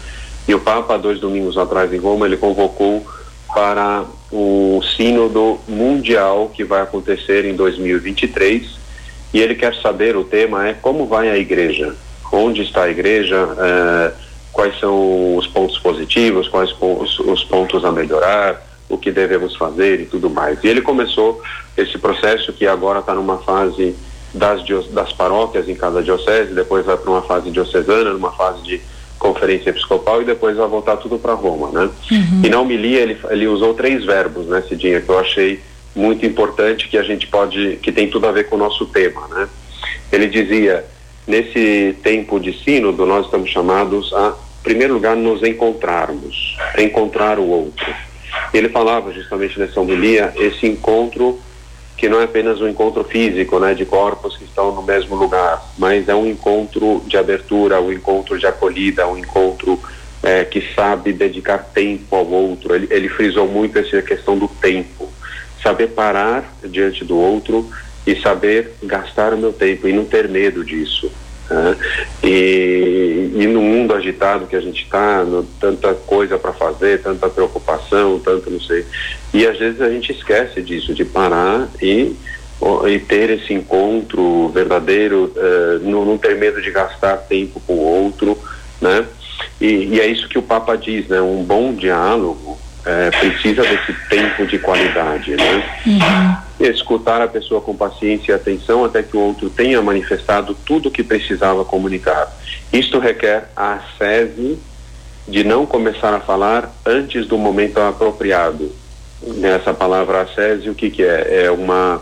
E 0.47 0.55
o 0.55 0.61
Papa, 0.61 0.99
dois 0.99 1.21
domingos 1.21 1.59
atrás 1.59 1.93
em 1.93 1.99
Roma, 1.99 2.27
ele 2.27 2.37
convocou 2.37 3.07
para 3.55 4.05
o 4.31 4.81
Sínodo 4.97 5.59
Mundial 5.67 6.51
que 6.55 6.65
vai 6.65 6.83
acontecer 6.83 7.45
em 7.45 7.55
2023 7.55 8.79
e 9.33 9.41
ele 9.41 9.55
quer 9.55 9.75
saber, 9.77 10.17
o 10.17 10.25
tema 10.25 10.69
é 10.69 10.75
como 10.75 11.07
vai 11.07 11.29
a 11.29 11.37
igreja, 11.37 11.95
onde 12.33 12.63
está 12.63 12.85
a 12.85 12.91
igreja, 12.91 13.37
eh, 13.59 14.13
quais 14.53 14.79
são 14.81 15.37
os 15.37 15.47
pontos 15.47 15.79
positivos, 15.79 16.49
quais 16.49 16.75
os, 16.81 17.19
os 17.19 17.45
pontos 17.45 17.85
a 17.85 17.93
melhorar, 17.93 18.68
o 18.89 18.97
que 18.97 19.11
devemos 19.11 19.57
fazer 19.57 20.01
e 20.01 20.07
tudo 20.07 20.31
mais. 20.31 20.63
E 20.65 20.69
ele 20.69 20.81
começou 20.81 21.43
esse 21.77 21.99
processo 21.99 22.53
que 22.53 22.67
agora 22.67 23.01
está 23.01 23.15
numa 23.15 23.39
fase 23.39 23.95
das, 24.33 24.63
das 24.91 25.13
paróquias 25.13 25.69
em 25.69 25.75
cada 25.75 26.03
diocese, 26.03 26.55
depois 26.55 26.85
vai 26.85 26.97
para 26.97 27.11
uma 27.11 27.23
fase 27.23 27.51
diocesana, 27.51 28.13
numa 28.13 28.33
fase 28.33 28.63
de 28.63 28.81
conferência 29.19 29.71
episcopal 29.71 30.23
e 30.23 30.25
depois 30.25 30.57
vai 30.57 30.69
voltar 30.69 30.97
tudo 30.97 31.19
para 31.19 31.33
Roma, 31.35 31.71
né? 31.73 31.91
Uhum. 32.11 32.43
E 32.45 32.49
na 32.49 32.61
homilia 32.61 33.01
ele, 33.01 33.19
ele 33.31 33.49
usou 33.49 33.75
três 33.75 34.05
verbos, 34.05 34.47
né, 34.47 34.63
Cidinha, 34.69 35.01
que 35.01 35.09
eu 35.09 35.19
achei 35.19 35.61
muito 35.95 36.25
importante 36.25 36.89
que 36.89 36.97
a 36.97 37.03
gente 37.03 37.27
pode, 37.27 37.79
que 37.83 37.91
tem 37.91 38.09
tudo 38.09 38.27
a 38.27 38.33
ver 38.33 38.45
com 38.45 38.55
o 38.55 38.59
nosso 38.59 38.87
tema, 38.87 39.27
né? 39.29 39.49
Ele 40.13 40.29
dizia, 40.29 40.85
nesse 41.27 41.97
tempo 42.03 42.39
de 42.39 42.53
sínodo 42.63 43.05
nós 43.05 43.27
estamos 43.27 43.51
chamados 43.51 44.13
a, 44.15 44.35
em 44.61 44.63
primeiro 44.63 44.95
lugar, 44.95 45.17
nos 45.17 45.43
encontrarmos, 45.43 46.57
encontrar 46.79 47.39
o 47.39 47.49
outro. 47.49 47.87
Ele 48.53 48.69
falava 48.69 49.13
justamente 49.13 49.59
nessa 49.59 49.81
homilia 49.81 50.33
esse 50.37 50.67
encontro 50.67 51.41
que 51.97 52.09
não 52.09 52.21
é 52.21 52.25
apenas 52.25 52.61
um 52.61 52.69
encontro 52.69 53.03
físico, 53.03 53.59
né, 53.59 53.75
de 53.75 53.85
corpos 53.85 54.37
que 54.37 54.45
estão 54.45 54.73
no 54.73 54.83
mesmo 54.83 55.17
lugar, 55.17 55.61
mas 55.77 56.09
é 56.09 56.15
um 56.15 56.27
encontro 56.27 57.03
de 57.07 57.17
abertura, 57.17 57.81
um 57.81 57.93
encontro 57.93 58.39
de 58.39 58.47
acolhida, 58.47 59.09
um 59.09 59.19
encontro 59.19 59.81
é, 60.23 60.45
que 60.45 60.63
sabe 60.77 61.13
dedicar 61.13 61.59
tempo 61.59 62.15
ao 62.15 62.25
outro. 62.27 62.73
Ele, 62.73 62.87
ele 62.91 63.09
frisou 63.09 63.49
muito 63.49 63.77
essa 63.77 64.01
questão 64.01 64.39
do 64.39 64.47
tempo, 64.47 65.09
saber 65.61 65.89
parar 65.89 66.57
diante 66.65 67.05
do 67.05 67.19
outro 67.19 67.69
e 68.07 68.15
saber 68.21 68.75
gastar 68.81 69.35
o 69.35 69.39
meu 69.39 69.53
tempo 69.53 69.89
e 69.89 69.93
não 69.93 70.05
ter 70.05 70.29
medo 70.29 70.65
disso. 70.65 71.11
Né? 71.51 71.77
E, 72.23 73.31
e 73.35 73.47
no 73.47 73.63
mundo 73.63 73.95
agitado 73.95 74.47
que 74.47 74.57
a 74.57 74.61
gente 74.61 74.83
está, 74.83 75.25
tanta 75.61 75.95
coisa 75.95 76.39
para 76.39 76.53
fazer, 76.53 77.03
tanta 77.03 77.29
preocupação, 77.29 78.19
tanto 78.19 78.51
não 78.51 78.61
sei. 78.61 78.85
E 79.33 79.47
às 79.47 79.59
vezes 79.59 79.81
a 79.81 79.89
gente 79.89 80.13
esquece 80.13 80.61
disso, 80.63 80.95
de 80.95 81.05
parar 81.05 81.69
e, 81.81 82.15
e 82.89 82.99
ter 82.99 83.31
esse 83.31 83.53
encontro 83.55 84.49
verdadeiro, 84.49 85.33
uh, 85.37 85.89
não, 85.89 86.05
não, 86.05 86.19
ter 86.19 86.37
medo 86.37 86.61
de 86.61 86.71
gastar 86.71 87.17
tempo 87.17 87.61
com 87.67 87.75
o 87.75 88.05
outro, 88.05 88.39
né? 88.81 89.07
E, 89.61 89.95
e, 89.95 90.01
é 90.01 90.07
isso 90.07 90.29
que 90.29 90.39
o 90.39 90.43
Papa 90.43 90.77
diz, 90.77 91.07
né? 91.09 91.21
Um 91.21 91.43
bom 91.43 91.73
diálogo 91.73 92.59
é, 92.85 93.11
precisa 93.11 93.63
desse 93.63 93.93
tempo 94.09 94.47
de 94.47 94.59
qualidade, 94.59 95.37
né? 95.37 95.81
Uhum. 95.87 96.48
Escutar 96.61 97.21
a 97.23 97.29
pessoa 97.29 97.61
com 97.61 97.77
paciência 97.77 98.33
e 98.33 98.35
atenção 98.35 98.85
até 98.85 99.03
que 99.03 99.17
o 99.17 99.21
outro 99.21 99.49
tenha 99.49 99.81
manifestado 99.81 100.57
tudo 100.67 100.89
o 100.89 100.93
que 100.93 101.05
precisava 101.05 101.65
comunicar. 101.65 102.37
Isto 102.73 102.99
requer 102.99 103.51
a 103.57 103.81
sese 103.97 104.59
de 105.29 105.45
não 105.45 105.67
começar 105.67 106.13
a 106.15 106.21
falar 106.21 106.75
antes 106.85 107.27
do 107.27 107.39
momento 107.39 107.79
apropriado. 107.79 108.73
Nessa 109.23 109.75
palavra 109.75 110.23
ascese, 110.23 110.71
o 110.71 110.75
que, 110.75 110.91
que 110.91 111.03
é? 111.03 111.45
É 111.45 111.51
uma 111.51 112.01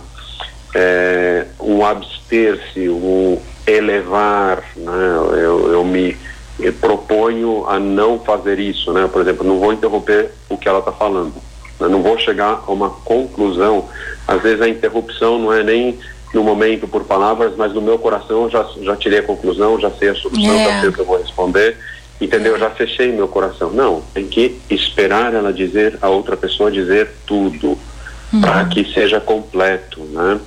é, 0.74 1.46
um 1.58 1.84
abster-se, 1.84 2.88
um 2.88 3.40
elevar, 3.66 4.62
né? 4.76 5.16
eu, 5.32 5.72
eu 5.72 5.84
me 5.84 6.16
eu 6.58 6.72
proponho 6.72 7.66
a 7.66 7.78
não 7.78 8.18
fazer 8.18 8.58
isso, 8.58 8.92
né? 8.92 9.08
Por 9.12 9.20
exemplo, 9.20 9.46
não 9.46 9.58
vou 9.58 9.72
interromper 9.72 10.30
o 10.48 10.56
que 10.56 10.66
ela 10.68 10.78
está 10.78 10.90
falando, 10.90 11.34
né? 11.80 11.88
não 11.88 12.02
vou 12.02 12.18
chegar 12.18 12.64
a 12.66 12.72
uma 12.72 12.90
conclusão. 12.90 13.88
Às 14.26 14.42
vezes 14.42 14.60
a 14.60 14.68
interrupção 14.68 15.38
não 15.38 15.52
é 15.52 15.62
nem 15.62 15.98
no 16.34 16.42
momento 16.42 16.86
por 16.86 17.04
palavras, 17.04 17.54
mas 17.56 17.72
no 17.72 17.80
meu 17.80 17.98
coração 17.98 18.44
eu 18.44 18.50
já 18.50 18.66
já 18.82 18.96
tirei 18.96 19.20
a 19.20 19.22
conclusão, 19.22 19.80
já 19.80 19.90
sei 19.92 20.10
a 20.10 20.14
solução, 20.14 20.42
yeah. 20.42 20.74
já 20.74 20.80
sei 20.80 20.88
o 20.88 20.92
que 20.92 20.98
eu 21.00 21.04
vou 21.04 21.18
responder, 21.18 21.76
entendeu? 22.20 22.54
Eu 22.54 22.58
já 22.58 22.70
fechei 22.70 23.12
meu 23.12 23.28
coração. 23.28 23.70
Não, 23.70 24.02
tem 24.12 24.26
que 24.26 24.58
esperar 24.68 25.32
ela 25.32 25.52
dizer, 25.52 25.98
a 26.02 26.08
outra 26.08 26.36
pessoa 26.36 26.70
dizer 26.70 27.10
tudo, 27.26 27.78
uhum. 28.32 28.40
para 28.40 28.64
que 28.66 28.84
seja 28.92 29.20
completo, 29.20 30.00
né? 30.12 30.40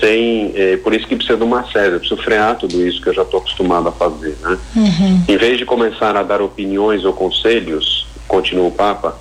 sem. 0.00 0.52
É, 0.54 0.76
por 0.76 0.94
isso 0.94 1.06
que 1.06 1.16
precisa 1.16 1.36
de 1.36 1.44
uma 1.44 1.64
série, 1.70 1.94
eu 1.94 2.00
preciso 2.00 2.22
frear 2.22 2.56
tudo 2.56 2.86
isso 2.86 3.00
que 3.00 3.08
eu 3.08 3.14
já 3.14 3.22
estou 3.22 3.40
acostumado 3.40 3.88
a 3.88 3.92
fazer. 3.92 4.36
Né? 4.40 4.58
Uhum. 4.76 5.24
Em 5.28 5.36
vez 5.36 5.58
de 5.58 5.64
começar 5.64 6.16
a 6.16 6.22
dar 6.22 6.40
opiniões 6.40 7.04
ou 7.04 7.12
conselhos, 7.12 8.06
continua 8.26 8.68
o 8.68 8.72
Papa, 8.72 9.16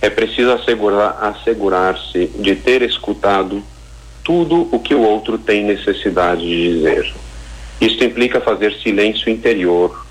é 0.00 0.10
preciso 0.10 0.52
assegurar, 0.52 1.18
assegurar-se 1.20 2.26
de 2.38 2.54
ter 2.54 2.82
escutado 2.82 3.62
tudo 4.22 4.68
o 4.70 4.78
que 4.78 4.94
o 4.94 5.00
outro 5.00 5.38
tem 5.38 5.64
necessidade 5.64 6.42
de 6.42 6.74
dizer. 6.74 7.14
Isso 7.80 8.02
implica 8.04 8.40
fazer 8.40 8.74
silêncio 8.74 9.30
interior. 9.30 10.06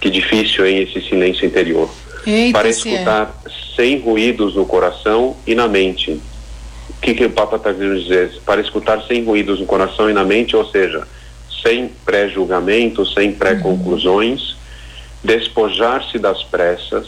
Que 0.00 0.10
difícil 0.10 0.64
é 0.64 0.72
esse 0.72 1.00
silêncio 1.08 1.46
interior. 1.46 1.90
Eita, 2.26 2.58
para 2.58 2.68
escutar 2.68 3.34
é. 3.44 3.50
sem 3.74 4.00
ruídos 4.00 4.54
no 4.54 4.66
coração 4.66 5.36
e 5.46 5.54
na 5.54 5.68
mente 5.68 6.20
o 6.96 7.00
que, 7.00 7.14
que 7.14 7.24
o 7.24 7.30
Papa 7.30 7.56
está 7.56 7.72
querendo 7.72 8.00
dizer? 8.00 8.40
Para 8.44 8.60
escutar 8.60 9.02
sem 9.02 9.24
ruídos 9.24 9.60
no 9.60 9.66
coração 9.66 10.08
e 10.08 10.12
na 10.12 10.24
mente, 10.24 10.56
ou 10.56 10.64
seja, 10.66 11.06
sem 11.62 11.88
pré-julgamento, 12.04 13.04
sem 13.06 13.32
pré-conclusões, 13.32 14.50
uhum. 14.50 14.56
despojar-se 15.24 16.18
das 16.18 16.42
pressas, 16.44 17.06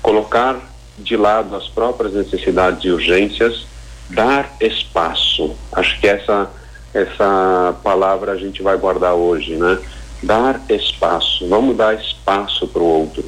colocar 0.00 0.60
de 0.98 1.16
lado 1.16 1.54
as 1.54 1.68
próprias 1.68 2.14
necessidades 2.14 2.84
e 2.84 2.90
urgências, 2.90 3.66
dar 4.10 4.54
espaço. 4.60 5.54
Acho 5.72 6.00
que 6.00 6.06
essa 6.06 6.50
essa 6.94 7.76
palavra 7.82 8.32
a 8.32 8.36
gente 8.36 8.62
vai 8.62 8.76
guardar 8.78 9.14
hoje, 9.14 9.54
né? 9.56 9.78
Dar 10.22 10.62
espaço. 10.70 11.46
Vamos 11.46 11.76
dar 11.76 11.94
espaço 11.94 12.66
para 12.68 12.80
o 12.80 12.86
outro. 12.86 13.24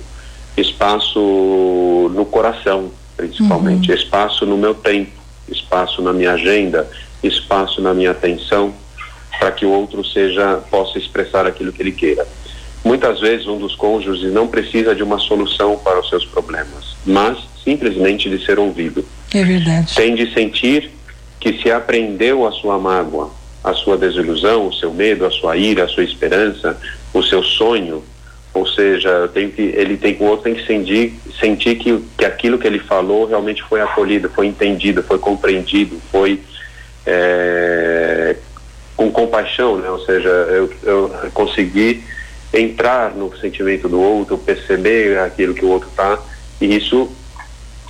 Espaço 0.57 2.11
no 2.15 2.25
coração, 2.25 2.91
principalmente. 3.15 3.91
Uhum. 3.91 3.97
Espaço 3.97 4.47
no 4.47 4.57
meu 4.57 4.75
tempo 4.75 5.19
espaço 5.51 6.03
na 6.03 6.13
minha 6.13 6.33
agenda, 6.33 6.89
espaço 7.23 7.81
na 7.81 7.95
minha 7.95 8.11
atenção, 8.11 8.73
para 9.39 9.53
que 9.53 9.65
o 9.65 9.71
outro 9.71 10.05
seja 10.05 10.57
possa 10.71 10.99
expressar 10.99 11.47
aquilo 11.47 11.73
que 11.73 11.83
ele 11.83 11.93
queira. 11.93 12.27
Muitas 12.85 13.21
vezes 13.21 13.47
um 13.47 13.59
dos 13.59 13.75
cônjuges 13.75 14.33
não 14.33 14.49
precisa 14.49 14.95
de 14.95 15.03
uma 15.03 15.19
solução 15.19 15.77
para 15.79 16.01
os 16.01 16.09
seus 16.09 16.25
problemas, 16.25 16.97
mas 17.05 17.39
simplesmente 17.65 18.29
de 18.29 18.45
ser 18.45 18.59
ouvido. 18.59 19.05
É 19.35 19.45
verdade. 19.45 19.95
Tem 19.95 20.15
de 20.15 20.33
sentir 20.33 20.91
que 21.41 21.61
se 21.63 21.71
aprendeu 21.71 22.47
a 22.47 22.53
sua 22.53 22.79
mágoa, 22.79 23.31
a 23.63 23.73
sua 23.75 23.97
desilusão, 23.97 24.69
o 24.69 24.73
seu 24.73 24.93
medo, 24.93 25.25
a 25.25 25.31
sua 25.31 25.57
ira, 25.57 25.85
a 25.85 25.89
sua 25.89 26.05
esperança, 26.05 26.77
o 27.13 27.23
seu 27.23 27.43
sonho, 27.43 28.03
ou 28.55 28.67
seja, 28.67 29.31
que, 29.33 29.63
ele 29.63 29.97
tem 29.97 30.17
o 30.19 30.25
outro 30.25 30.45
tem 30.45 30.55
que 30.55 30.67
sentir, 30.67 31.15
sentir 31.39 31.77
que, 31.77 32.03
que 32.17 32.25
aquilo 32.25 32.59
que 32.59 32.67
ele 32.67 32.79
falou 32.79 33.27
realmente 33.27 33.63
foi 33.63 33.81
acolhido, 33.81 34.29
foi 34.31 34.47
entendido, 34.47 35.03
foi 35.03 35.19
compreendido, 35.19 36.01
foi 36.11 36.41
é, 37.07 38.37
com 38.97 39.11
compaixão, 39.13 39.77
né? 39.77 39.89
Ou 39.89 40.05
seja, 40.05 40.29
eu, 40.29 40.73
eu 40.83 41.09
consegui 41.33 42.03
entrar 42.53 43.15
no 43.15 43.37
sentimento 43.37 43.89
do 43.89 44.01
outro, 44.01 44.37
perceber 44.39 45.19
aquilo 45.19 45.55
que 45.55 45.65
o 45.65 45.69
outro 45.69 45.89
está, 45.89 46.19
e 46.61 46.77
isso 46.77 47.09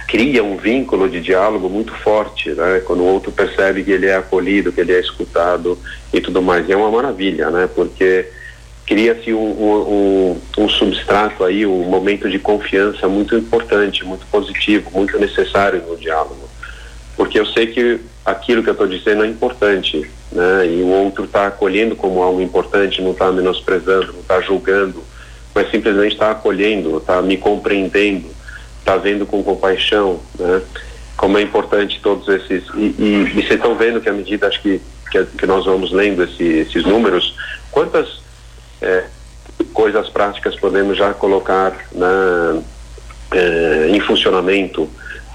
cria 0.08 0.42
um 0.42 0.56
vínculo 0.56 1.06
de 1.06 1.20
diálogo 1.20 1.68
muito 1.68 1.92
forte, 1.92 2.50
né? 2.50 2.82
Quando 2.86 3.00
o 3.00 3.06
outro 3.06 3.30
percebe 3.30 3.84
que 3.84 3.92
ele 3.92 4.06
é 4.06 4.16
acolhido, 4.16 4.72
que 4.72 4.80
ele 4.80 4.92
é 4.92 4.98
escutado 4.98 5.78
e 6.12 6.20
tudo 6.20 6.40
mais. 6.40 6.66
E 6.66 6.72
é 6.72 6.76
uma 6.76 6.90
maravilha, 6.90 7.50
né? 7.50 7.68
Porque 7.72 8.26
cria-se 8.86 9.34
um, 9.34 9.38
um, 9.38 10.40
um, 10.56 10.68
substrato 10.68 11.44
aí, 11.44 11.66
um 11.66 11.84
momento 11.84 12.28
de 12.30 12.38
confiança 12.38 13.06
muito 13.06 13.36
importante, 13.36 14.02
muito 14.02 14.26
positivo, 14.28 14.90
muito 14.94 15.18
necessário 15.18 15.82
no 15.86 15.94
diálogo. 15.94 16.48
Porque 17.14 17.38
eu 17.38 17.44
sei 17.44 17.66
que 17.66 18.00
aquilo 18.24 18.62
que 18.62 18.70
eu 18.70 18.72
estou 18.72 18.86
dizendo 18.86 19.24
é 19.24 19.26
importante, 19.26 20.10
né? 20.32 20.66
E 20.66 20.82
o 20.82 20.88
outro 20.88 21.24
está 21.24 21.48
acolhendo 21.48 21.94
como 21.94 22.22
algo 22.22 22.40
importante, 22.40 23.02
não 23.02 23.10
está 23.10 23.30
menosprezando, 23.30 24.14
não 24.14 24.20
está 24.20 24.40
julgando, 24.40 25.04
mas 25.54 25.70
simplesmente 25.70 26.12
está 26.12 26.30
acolhendo, 26.30 26.96
está 26.96 27.20
me 27.20 27.36
compreendendo, 27.36 28.37
está 28.88 28.96
vendo 28.96 29.26
com 29.26 29.42
compaixão, 29.42 30.20
né? 30.38 30.62
Como 31.16 31.36
é 31.36 31.42
importante 31.42 32.00
todos 32.00 32.28
esses 32.28 32.64
e, 32.74 32.94
e, 32.98 33.32
e 33.36 33.42
vocês 33.42 33.56
estão 33.56 33.74
vendo 33.74 34.00
que 34.00 34.08
à 34.08 34.12
medida 34.12 34.46
acho 34.46 34.62
que 34.62 34.80
que, 35.10 35.24
que 35.24 35.46
nós 35.46 35.64
vamos 35.64 35.90
lendo 35.92 36.22
esse, 36.22 36.44
esses 36.44 36.84
números, 36.84 37.34
quantas 37.70 38.20
é, 38.80 39.04
coisas 39.72 40.08
práticas 40.08 40.54
podemos 40.56 40.96
já 40.96 41.12
colocar 41.14 41.74
na, 41.92 42.60
é, 43.32 43.88
em 43.90 44.00
funcionamento 44.00 44.88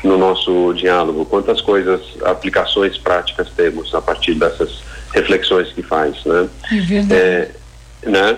no 0.03 0.17
nosso 0.17 0.73
diálogo? 0.73 1.25
Quantas 1.25 1.61
coisas, 1.61 2.01
aplicações 2.23 2.97
práticas 2.97 3.49
temos 3.55 3.93
a 3.95 4.01
partir 4.01 4.35
dessas 4.35 4.83
reflexões 5.13 5.71
que 5.71 5.81
faz, 5.81 6.23
né? 6.25 6.47
É 6.71 6.79
verdade. 6.79 7.13
É, 7.13 7.51
né? 8.03 8.37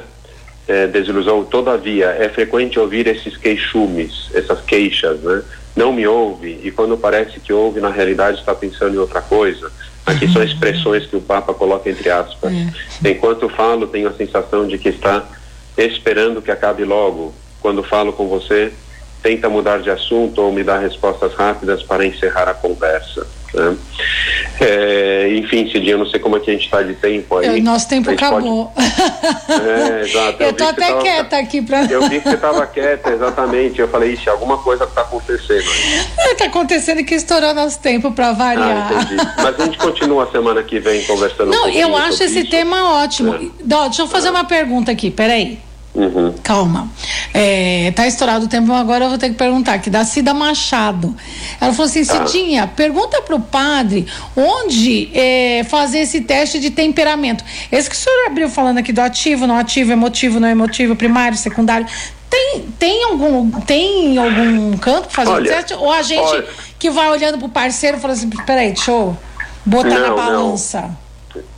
É, 0.67 0.87
desilusão, 0.87 1.43
todavia, 1.43 2.07
é 2.07 2.27
frequente 2.27 2.79
ouvir 2.79 3.05
esses 3.05 3.37
queixumes, 3.37 4.31
essas 4.33 4.61
queixas, 4.61 5.19
né? 5.19 5.43
Não 5.75 5.93
me 5.93 6.07
ouve 6.07 6.59
e 6.63 6.71
quando 6.71 6.97
parece 6.97 7.39
que 7.39 7.53
ouve, 7.53 7.79
na 7.79 7.89
realidade 7.89 8.39
está 8.39 8.55
pensando 8.55 8.95
em 8.95 8.97
outra 8.97 9.21
coisa. 9.21 9.71
Aqui 10.05 10.31
são 10.31 10.41
expressões 10.41 11.05
que 11.05 11.15
o 11.15 11.21
Papa 11.21 11.53
coloca 11.53 11.89
entre 11.89 12.09
aspas. 12.09 12.51
É. 12.53 13.09
Enquanto 13.09 13.49
falo, 13.49 13.87
tenho 13.87 14.07
a 14.07 14.13
sensação 14.13 14.67
de 14.67 14.77
que 14.77 14.89
está 14.89 15.27
esperando 15.77 16.41
que 16.41 16.51
acabe 16.51 16.83
logo. 16.83 17.33
Quando 17.61 17.83
falo 17.83 18.13
com 18.13 18.27
você, 18.27 18.71
tenta 19.21 19.49
mudar 19.49 19.81
de 19.81 19.89
assunto 19.89 20.41
ou 20.41 20.51
me 20.51 20.63
dar 20.63 20.79
respostas 20.79 21.33
rápidas 21.33 21.81
para 21.81 22.05
encerrar 22.05 22.47
a 22.47 22.53
conversa. 22.53 23.27
Né? 23.55 23.77
É, 24.59 25.35
enfim, 25.37 25.69
Cidinha, 25.69 25.93
eu 25.93 25.97
não 25.97 26.05
sei 26.05 26.19
como 26.19 26.37
é 26.37 26.39
que 26.39 26.49
a 26.49 26.53
gente 26.53 26.65
está 26.65 26.81
de 26.81 26.93
tempo 26.93 27.37
aí. 27.37 27.59
O 27.59 27.63
nosso 27.63 27.89
tempo 27.89 28.09
acabou. 28.09 28.67
Pode... 28.67 29.69
É, 29.69 30.01
exato. 30.01 30.43
Eu, 30.43 30.49
estou 30.51 30.67
até 30.67 30.87
tava... 30.87 31.01
quieta 31.01 31.37
aqui 31.37 31.61
para. 31.61 31.85
Eu 31.85 32.07
vi 32.07 32.19
que 32.19 32.29
você 32.29 32.35
estava 32.35 32.65
quieta, 32.67 33.11
exatamente. 33.11 33.79
Eu 33.79 33.87
falei, 33.87 34.13
ixi, 34.13 34.29
alguma 34.29 34.57
coisa 34.57 34.85
está 34.85 35.01
acontecendo. 35.01 35.65
Está 36.31 36.45
acontecendo 36.45 37.03
que 37.03 37.15
estourou 37.15 37.53
nosso 37.53 37.79
tempo 37.79 38.11
para 38.11 38.31
variar. 38.31 38.87
Ah, 38.91 39.01
entendi. 39.01 39.15
Mas 39.37 39.59
a 39.59 39.65
gente 39.65 39.77
continua 39.77 40.23
a 40.23 40.31
semana 40.31 40.63
que 40.63 40.79
vem 40.79 41.03
conversando 41.03 41.51
Não, 41.51 41.65
um 41.65 41.69
eu 41.69 41.95
acho 41.95 42.23
esse 42.23 42.39
isso. 42.39 42.49
tema 42.49 43.01
ótimo. 43.03 43.35
É. 43.35 43.49
deixa 43.61 44.01
eu 44.01 44.07
fazer 44.07 44.29
é. 44.29 44.31
uma 44.31 44.45
pergunta 44.45 44.91
aqui, 44.91 45.11
peraí. 45.11 45.59
Uhum. 45.95 46.33
Calma. 46.43 46.89
É, 47.33 47.91
tá 47.95 48.05
estourado 48.05 48.45
o 48.45 48.47
tempo, 48.49 48.71
agora 48.73 49.05
eu 49.05 49.09
vou 49.09 49.17
ter 49.17 49.29
que 49.29 49.35
perguntar 49.35 49.73
aqui, 49.73 49.89
da 49.89 50.03
Cida 50.03 50.33
Machado. 50.33 51.15
Ela 51.59 51.71
falou 51.71 51.89
assim, 51.89 52.01
ah. 52.01 52.27
Cidinha, 52.27 52.67
pergunta 52.67 53.21
pro 53.21 53.39
padre 53.39 54.05
onde 54.35 55.09
é, 55.13 55.63
fazer 55.63 55.99
esse 55.99 56.21
teste 56.21 56.59
de 56.59 56.69
temperamento. 56.69 57.43
Esse 57.71 57.89
que 57.89 57.95
o 57.95 57.99
senhor 57.99 58.27
abriu 58.27 58.49
falando 58.49 58.79
aqui 58.79 58.91
do 58.91 58.99
ativo, 58.99 59.47
não 59.47 59.57
ativo, 59.57 59.91
emotivo, 59.91 60.39
não 60.39 60.49
emotivo, 60.49 60.95
primário, 60.95 61.37
secundário. 61.37 61.87
Tem, 62.29 62.65
tem, 62.77 63.03
algum, 63.05 63.49
tem 63.61 64.17
algum 64.17 64.77
canto 64.77 65.03
para 65.03 65.11
fazer 65.11 65.31
olha, 65.31 65.51
o 65.51 65.55
teste? 65.55 65.73
Ou 65.75 65.91
a 65.91 66.01
gente 66.01 66.19
olha. 66.19 66.45
que 66.77 66.89
vai 66.89 67.09
olhando 67.09 67.37
pro 67.37 67.47
parceiro 67.47 67.97
e 67.97 67.99
fala 68.01 68.13
assim, 68.13 68.29
peraí, 68.29 68.73
deixa 68.73 68.91
eu 68.91 69.17
botar 69.65 69.99
não, 69.99 70.09
na 70.09 70.13
balança. 70.13 70.81
Não. 70.81 71.04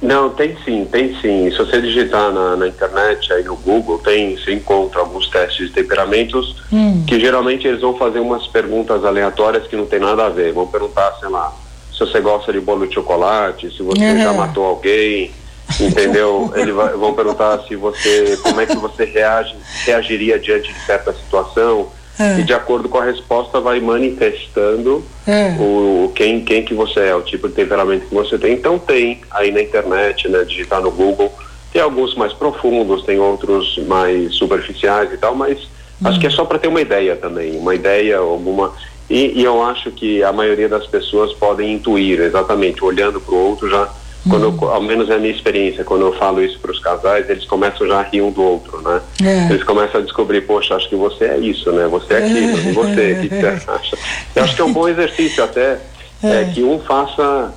Não, 0.02 0.30
tem 0.30 0.58
sim, 0.63 0.86
tem 0.86 1.16
sim. 1.22 1.50
Se 1.52 1.58
você 1.58 1.82
digitar 1.82 2.32
na, 2.32 2.56
na, 2.56 2.68
internet, 2.68 3.32
aí 3.34 3.44
no 3.44 3.56
Google, 3.56 4.00
tem, 4.00 4.38
você 4.38 4.54
encontra 4.54 5.00
alguns 5.00 5.30
testes 5.30 5.68
de 5.68 5.74
temperamentos 5.74 6.56
hum. 6.72 7.04
que 7.08 7.20
geralmente 7.20 7.68
eles 7.68 7.82
vão 7.82 7.98
fazer 7.98 8.20
umas 8.20 8.48
perguntas 8.48 9.04
aleatórias 9.04 9.68
que 9.68 9.76
não 9.76 9.86
tem 9.86 10.00
nada 10.00 10.26
a 10.26 10.30
ver. 10.30 10.54
Vão 10.54 10.68
perguntar, 10.68 11.16
sei 11.20 11.30
lá, 11.30 11.54
se 11.92 12.00
você 12.00 12.22
gosta 12.22 12.54
de 12.54 12.60
bolo 12.60 12.88
de 12.88 12.94
chocolate, 12.94 13.72
se 13.76 13.82
você 13.82 14.04
uhum. 14.04 14.18
já 14.20 14.34
matou 14.34 14.66
alguém, 14.66 15.32
entendeu? 15.80 16.52
Eles 16.56 16.74
vão 16.74 17.13
perguntar 17.13 17.60
se 17.68 17.76
você, 17.76 18.38
como 18.44 18.62
é 18.62 18.66
que 18.66 18.78
você 18.78 19.06
reage, 19.06 19.56
reagiria 19.86 20.38
diante 20.38 20.72
de 20.72 20.80
certa 20.86 21.12
situação. 21.13 21.90
É. 22.19 22.39
E 22.39 22.43
de 22.43 22.53
acordo 22.53 22.89
com 22.89 22.97
a 22.97 23.03
resposta 23.03 23.60
vai 23.60 23.80
manifestando 23.80 25.03
é. 25.27 25.56
o, 25.60 26.12
quem, 26.15 26.43
quem 26.43 26.63
que 26.63 26.73
você 26.73 27.01
é, 27.01 27.15
o 27.15 27.21
tipo 27.21 27.47
de 27.47 27.53
temperamento 27.53 28.08
que 28.08 28.15
você 28.15 28.38
tem. 28.38 28.53
Então 28.53 28.80
tem 28.80 29.21
aí 29.32 29.51
na 29.51 29.62
internet, 29.62 30.27
né, 30.27 30.43
digitar 30.43 30.82
no 30.82 30.89
Google, 30.91 31.32
tem 31.71 31.82
alguns 31.82 32.15
mais 32.15 32.34
profundos, 32.34 33.03
tem 33.03 33.19
outros 33.19 33.77
mais 33.86 34.34
superficiais 34.34 35.13
e 35.13 35.17
tal, 35.17 35.36
mas 35.36 35.60
hum. 36.01 36.08
acho 36.08 36.19
que 36.19 36.27
é 36.27 36.32
só 36.32 36.43
para 36.43 36.58
ter 36.58 36.67
uma 36.67 36.82
ideia 36.82 37.15
também, 37.15 37.56
uma 37.58 37.75
ideia, 37.75 38.17
alguma. 38.17 38.73
E, 39.10 39.39
e 39.39 39.43
eu 39.43 39.62
acho 39.63 39.91
que 39.91 40.23
a 40.23 40.34
maioria 40.34 40.67
das 40.67 40.88
pessoas 40.88 41.34
podem 41.34 41.73
intuir, 41.73 42.19
exatamente, 42.19 42.84
olhando 42.84 43.21
para 43.21 43.36
o 43.36 43.49
outro 43.49 43.69
já 43.69 43.88
quando 44.28 44.44
eu, 44.44 44.70
ao 44.70 44.82
menos 44.82 45.10
é 45.10 45.16
a 45.16 45.18
minha 45.18 45.34
experiência, 45.34 45.84
quando 45.84 46.02
eu 46.02 46.13
falo 46.13 46.44
isso 46.44 46.60
para 46.60 46.72
os 46.72 46.80
casais, 46.80 47.30
eles 47.30 47.46
começam 47.46 47.88
já 47.88 48.00
a 48.00 48.04
rir 48.04 48.22
um 48.22 48.32
do 48.32 48.42
outro, 48.42 48.82
né? 48.82 49.02
É. 49.24 49.52
Eles 49.52 49.63
começam 49.63 50.02
a 50.02 50.04
descobrir, 50.04 50.42
poxa, 50.42 50.76
acho 50.76 50.90
que 50.90 50.96
você 50.96 51.26
é 51.26 51.38
isso, 51.38 51.72
né? 51.72 51.88
Você 51.88 52.13
é 52.13 52.18
aquilo, 52.18 52.60
e 52.60 52.72
você, 52.72 53.13
o 53.13 53.22
que 53.22 53.30
você 53.30 53.70
acha? 53.70 53.98
Eu 54.36 54.44
acho 54.44 54.56
que 54.56 54.62
é 54.62 54.66
um 54.66 54.74
bom 54.74 54.88
exercício 54.88 55.44
até, 55.44 55.80
é. 56.24 56.42
é 56.42 56.52
que 56.54 56.63
um 56.63 56.80
faça 56.80 57.54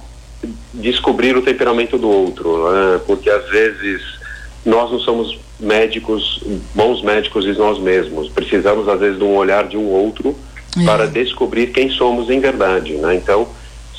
descobrir 0.73 1.37
o 1.37 1.43
temperamento 1.43 1.99
do 1.99 2.09
outro, 2.09 2.71
né? 2.73 3.01
Porque 3.07 3.29
às 3.29 3.49
vezes 3.51 4.03
nós 4.65 4.91
não 4.91 4.99
somos 5.01 5.39
médicos, 5.59 6.43
bons 6.75 7.03
médicos 7.03 7.45
de 7.45 7.53
nós 7.59 7.79
mesmos. 7.79 8.29
Precisamos 8.29 8.89
às 8.89 9.01
vezes 9.01 9.19
de 9.19 9.25
um 9.25 9.37
olhar 9.37 9.67
de 9.69 9.77
um 9.77 9.87
outro 9.87 10.37
é. 10.79 10.85
para 10.85 11.07
descobrir 11.07 11.69
quem 11.69 11.91
somos 11.91 12.31
em 12.31 12.41
verdade, 12.41 12.95
né? 12.95 13.15
Então, 13.15 13.49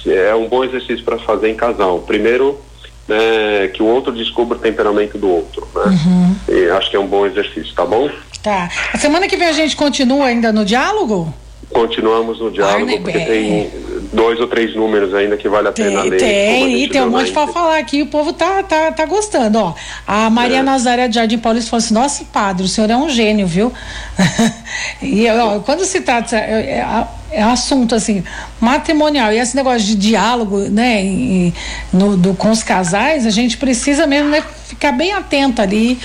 é 0.09 0.33
um 0.33 0.47
bom 0.47 0.63
exercício 0.63 1.03
para 1.03 1.17
fazer 1.19 1.49
em 1.49 1.55
casal. 1.55 1.99
Primeiro, 1.99 2.59
né, 3.07 3.67
que 3.73 3.83
o 3.83 3.85
outro 3.85 4.11
descubra 4.11 4.57
o 4.57 4.61
temperamento 4.61 5.17
do 5.17 5.29
outro. 5.29 5.67
Né? 5.75 5.83
Uhum. 5.85 6.35
E 6.55 6.69
acho 6.71 6.89
que 6.89 6.95
é 6.95 6.99
um 6.99 7.07
bom 7.07 7.25
exercício, 7.25 7.73
tá 7.75 7.85
bom? 7.85 8.09
Tá. 8.41 8.69
A 8.93 8.97
semana 8.97 9.27
que 9.27 9.37
vem 9.37 9.47
a 9.47 9.53
gente 9.53 9.75
continua 9.75 10.27
ainda 10.27 10.51
no 10.51 10.65
diálogo? 10.65 11.33
Continuamos 11.69 12.39
no 12.39 12.51
diálogo, 12.51 12.91
porque 13.01 13.19
tem 13.19 13.71
dois 14.11 14.39
ou 14.39 14.47
três 14.47 14.75
números 14.75 15.13
ainda 15.13 15.37
que 15.37 15.47
vale 15.47 15.69
a 15.69 15.71
pena 15.71 16.01
tem, 16.01 16.09
ler. 16.09 16.19
Tem, 16.19 16.83
e 16.83 16.87
tem 16.89 17.01
um 17.01 17.09
monte 17.09 17.31
para 17.31 17.47
falar 17.47 17.77
aqui, 17.77 18.01
o 18.01 18.07
povo 18.07 18.33
tá, 18.33 18.61
tá, 18.63 18.91
tá 18.91 19.05
gostando, 19.05 19.57
ó. 19.59 19.73
A 20.05 20.29
Maria 20.29 20.59
é. 20.59 20.63
Nazaré 20.63 21.07
de 21.07 21.15
Jardim 21.15 21.37
Paulista 21.37 21.69
falou 21.69 21.83
assim, 21.83 21.93
nossa, 21.93 22.25
padre, 22.25 22.65
o 22.65 22.67
senhor 22.67 22.89
é 22.89 22.97
um 22.97 23.09
gênio, 23.09 23.47
viu? 23.47 23.71
e, 25.01 25.29
ó, 25.29 25.59
quando 25.59 25.85
se 25.85 26.01
trata, 26.01 26.35
é, 26.35 26.79
é, 26.79 27.07
é 27.31 27.43
assunto 27.43 27.95
assim, 27.95 28.23
matrimonial, 28.59 29.31
e 29.31 29.39
esse 29.39 29.55
negócio 29.55 29.87
de 29.87 29.95
diálogo, 29.95 30.59
né, 30.59 31.03
e, 31.03 31.53
no, 31.93 32.17
do, 32.17 32.33
com 32.33 32.51
os 32.51 32.63
casais, 32.63 33.25
a 33.25 33.29
gente 33.29 33.57
precisa 33.57 34.05
mesmo, 34.05 34.29
né, 34.29 34.43
ficar 34.67 34.91
bem 34.91 35.13
atento 35.13 35.61
ali, 35.61 35.97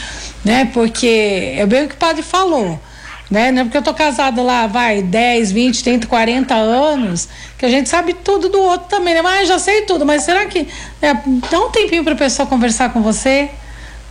né, 0.44 0.70
porque 0.72 1.54
é 1.56 1.66
bem 1.66 1.84
o 1.84 1.88
que 1.88 1.94
o 1.94 1.98
padre 1.98 2.22
falou, 2.22 2.78
né? 3.30 3.50
Não 3.50 3.62
é 3.62 3.64
porque 3.64 3.78
eu 3.78 3.82
tô 3.82 3.92
casada 3.92 4.40
lá, 4.42 4.66
vai, 4.66 5.02
10, 5.02 5.52
20, 5.52 5.82
30, 5.82 6.06
40 6.06 6.54
anos, 6.54 7.28
que 7.58 7.66
a 7.66 7.68
gente 7.68 7.88
sabe 7.88 8.14
tudo 8.14 8.48
do 8.48 8.60
outro 8.60 8.88
também, 8.88 9.14
né? 9.14 9.22
Mas 9.22 9.48
já 9.48 9.58
sei 9.58 9.82
tudo, 9.82 10.06
mas 10.06 10.22
será 10.22 10.46
que 10.46 10.66
é, 11.02 11.14
dá 11.50 11.60
um 11.60 11.70
tempinho 11.70 12.04
para 12.04 12.12
a 12.12 12.16
pessoa 12.16 12.46
conversar 12.46 12.92
com 12.92 13.02
você? 13.02 13.50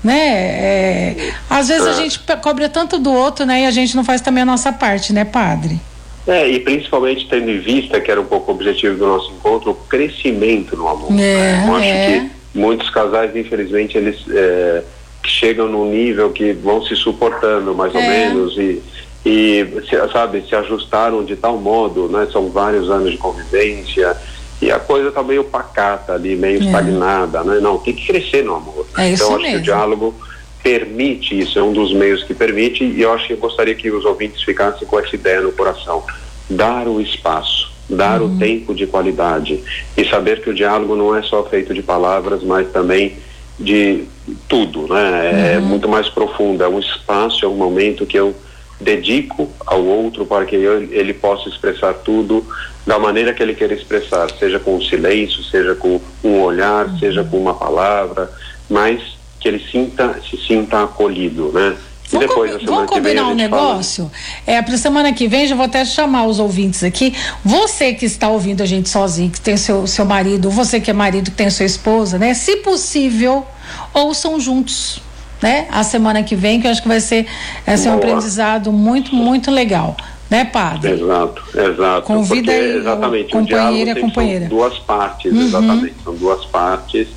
Né? 0.03 0.19
É, 0.19 1.33
às 1.49 1.67
vezes 1.67 1.87
a 1.87 1.93
gente 1.93 2.19
cobra 2.41 2.69
tanto 2.69 2.99
do 2.99 3.11
outro, 3.11 3.45
né? 3.45 3.61
E 3.61 3.65
a 3.65 3.71
gente 3.71 3.95
não 3.95 4.03
faz 4.03 4.21
também 4.21 4.43
a 4.43 4.45
nossa 4.45 4.71
parte, 4.71 5.11
né, 5.11 5.25
padre? 5.25 5.79
É, 6.27 6.47
e 6.47 6.59
principalmente 6.59 7.27
tendo 7.27 7.49
em 7.49 7.59
vista, 7.59 7.99
que 7.99 8.11
era 8.11 8.19
um 8.19 8.25
pouco 8.25 8.51
o 8.51 8.55
objetivo 8.55 8.97
do 8.97 9.05
nosso 9.05 9.31
encontro, 9.31 9.71
o 9.71 9.75
crescimento 9.75 10.75
no 10.75 10.87
amor. 10.87 11.11
É, 11.11 11.15
né? 11.15 11.65
Eu 11.67 11.75
acho 11.75 11.85
é. 11.85 12.19
que 12.19 12.59
muitos 12.59 12.89
casais, 12.89 13.35
infelizmente, 13.35 13.97
eles 13.97 14.17
é, 14.29 14.83
chegam 15.23 15.67
num 15.67 15.89
nível 15.89 16.31
que 16.31 16.53
vão 16.53 16.83
se 16.83 16.95
suportando 16.95 17.75
mais 17.75 17.93
ou 17.93 18.01
é. 18.01 18.07
menos 18.07 18.57
e 18.57 18.81
e 19.25 19.67
sabe 20.13 20.43
se 20.47 20.55
ajustaram 20.55 21.25
de 21.25 21.35
tal 21.35 21.57
modo, 21.57 22.07
né? 22.07 22.27
São 22.31 22.49
vários 22.49 22.91
anos 22.91 23.11
de 23.11 23.17
convivência 23.17 24.15
e 24.61 24.71
a 24.71 24.79
coisa 24.79 25.09
está 25.09 25.23
meio 25.23 25.43
pacata 25.45 26.13
ali, 26.13 26.35
meio 26.35 26.61
é. 26.61 26.65
estagnada, 26.65 27.43
né? 27.43 27.59
Não, 27.59 27.79
tem 27.79 27.93
que 27.93 28.05
crescer 28.05 28.43
no 28.43 28.55
amor. 28.55 28.85
É 28.97 29.09
então 29.09 29.29
acho 29.29 29.41
mesmo. 29.41 29.55
que 29.55 29.57
o 29.57 29.63
diálogo 29.63 30.15
permite 30.61 31.37
isso, 31.39 31.57
é 31.57 31.63
um 31.63 31.73
dos 31.73 31.93
meios 31.93 32.23
que 32.23 32.33
permite 32.33 32.83
e 32.83 33.01
eu 33.01 33.13
acho 33.13 33.27
que 33.27 33.33
eu 33.33 33.37
gostaria 33.37 33.75
que 33.75 33.89
os 33.91 34.05
ouvintes 34.05 34.43
ficassem 34.43 34.87
com 34.87 34.99
essa 34.99 35.15
ideia 35.15 35.41
no 35.41 35.51
coração, 35.51 36.03
dar 36.49 36.87
o 36.87 37.01
espaço, 37.01 37.71
dar 37.89 38.21
uhum. 38.21 38.35
o 38.35 38.39
tempo 38.39 38.73
de 38.73 38.85
qualidade 38.85 39.63
e 39.97 40.05
saber 40.05 40.41
que 40.41 40.49
o 40.49 40.53
diálogo 40.53 40.95
não 40.95 41.15
é 41.15 41.21
só 41.23 41.43
feito 41.43 41.73
de 41.73 41.83
palavras, 41.83 42.43
mas 42.43 42.71
também 42.71 43.17
de 43.59 44.05
tudo, 44.47 44.87
né? 44.87 45.53
É 45.55 45.57
uhum. 45.57 45.65
muito 45.65 45.87
mais 45.87 46.09
profundo, 46.09 46.63
é 46.63 46.67
um 46.67 46.79
espaço, 46.79 47.45
é 47.45 47.47
um 47.47 47.55
momento 47.55 48.05
que 48.05 48.17
eu 48.17 48.35
dedico 48.79 49.49
ao 49.65 49.83
outro 49.83 50.25
para 50.25 50.45
que 50.45 50.55
ele, 50.55 50.93
ele 50.95 51.13
possa 51.13 51.47
expressar 51.49 51.93
tudo 51.93 52.45
da 52.85 52.99
maneira 52.99 53.33
que 53.33 53.41
ele 53.41 53.55
quer 53.55 53.71
expressar, 53.71 54.29
seja 54.37 54.59
com 54.59 54.75
o 54.75 54.83
silêncio, 54.83 55.43
seja 55.43 55.73
com 55.73 55.99
um 56.23 56.41
olhar, 56.41 56.87
uhum. 56.87 56.99
seja 56.99 57.23
com 57.23 57.37
uma 57.37 57.53
palavra, 57.53 58.29
mas 58.69 59.01
que 59.39 59.47
ele 59.47 59.59
sinta, 59.71 60.19
se 60.29 60.37
sinta 60.37 60.83
acolhido, 60.83 61.51
né? 61.51 61.75
Vamos, 62.11 62.27
depois, 62.27 62.63
vamos 62.63 62.89
combinar 62.89 63.27
um 63.27 63.33
negócio? 63.33 64.11
Fala... 64.45 64.57
É, 64.57 64.61
para 64.61 64.77
semana 64.77 65.11
que 65.11 65.27
vem, 65.27 65.47
já 65.47 65.55
vou 65.55 65.65
até 65.65 65.83
chamar 65.83 66.27
os 66.27 66.39
ouvintes 66.39 66.83
aqui. 66.83 67.15
Você 67.43 67.93
que 67.93 68.05
está 68.05 68.29
ouvindo 68.29 68.61
a 68.61 68.65
gente 68.65 68.89
sozinho, 68.89 69.31
que 69.31 69.41
tem 69.41 69.57
seu, 69.57 69.87
seu 69.87 70.05
marido, 70.05 70.51
você 70.51 70.79
que 70.79 70.91
é 70.91 70.93
marido, 70.93 71.31
que 71.31 71.37
tem 71.37 71.49
sua 71.49 71.65
esposa, 71.65 72.19
né? 72.19 72.35
Se 72.35 72.57
possível, 72.57 73.43
ouçam 73.91 74.39
juntos 74.39 75.01
né? 75.41 75.67
A 75.71 75.83
semana 75.83 76.23
que 76.23 76.35
vem, 76.35 76.59
que 76.59 76.67
eu 76.67 76.71
acho 76.71 76.81
que 76.81 76.87
vai 76.87 76.99
ser, 76.99 77.25
vai 77.65 77.77
ser 77.77 77.89
um 77.89 77.95
aprendizado 77.95 78.71
muito, 78.71 79.15
muito 79.15 79.51
legal. 79.51 79.95
Né, 80.27 80.43
padre? 80.43 80.93
Exato, 80.93 81.43
exato. 81.55 82.01
Convida 82.01 82.51
Porque, 82.51 82.51
aí 82.51 82.77
exatamente, 82.77 83.27
o 83.27 83.39
companheiro 83.39 83.91
e 83.91 84.01
companheira. 84.01 84.47
São 84.47 84.57
duas 84.57 84.79
partes, 84.79 85.31
uhum. 85.31 85.41
exatamente. 85.41 85.95
São 86.03 86.15
duas 86.15 86.45
partes, 86.45 87.07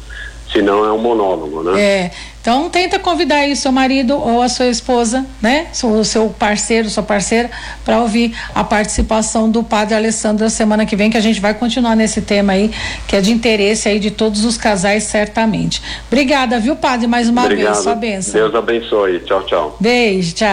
senão 0.53 0.85
é 0.85 0.93
um 0.93 0.99
monólogo, 0.99 1.63
né? 1.63 1.81
É. 1.81 2.11
Então 2.49 2.71
tenta 2.71 2.99
convidar 2.99 3.41
aí 3.41 3.55
seu 3.55 3.71
marido 3.71 4.17
ou 4.17 4.41
a 4.41 4.49
sua 4.49 4.69
esposa, 4.69 5.27
né? 5.39 5.67
O 5.85 6.03
seu 6.03 6.31
parceiro, 6.31 6.89
sua 6.89 7.03
parceira, 7.03 7.51
para 7.85 8.01
ouvir 8.01 8.35
a 8.55 8.65
participação 8.65 9.51
do 9.51 9.63
padre 9.63 9.95
Alessandro 9.95 10.45
na 10.45 10.49
semana 10.49 10.87
que 10.87 10.97
vem, 10.97 11.11
que 11.11 11.19
a 11.19 11.21
gente 11.21 11.43
vai 11.43 11.53
continuar 11.53 11.95
nesse 11.95 12.23
tema 12.23 12.55
aí, 12.55 12.71
que 13.07 13.15
é 13.15 13.21
de 13.21 13.31
interesse 13.33 13.87
aí 13.87 13.99
de 13.99 14.11
todos 14.11 14.47
os 14.47 14.57
casais, 14.57 15.03
certamente. 15.03 15.83
Obrigada, 16.11 16.59
viu, 16.59 16.75
padre, 16.75 17.07
mais 17.07 17.29
uma 17.29 17.45
Obrigado. 17.45 17.75
vez. 17.75 17.83
Sua 17.85 17.95
benção. 17.95 18.33
Deus 18.33 18.55
abençoe. 18.55 19.21
Tchau, 19.21 19.43
tchau. 19.43 19.77
Beijo, 19.79 20.33
tchau. 20.33 20.49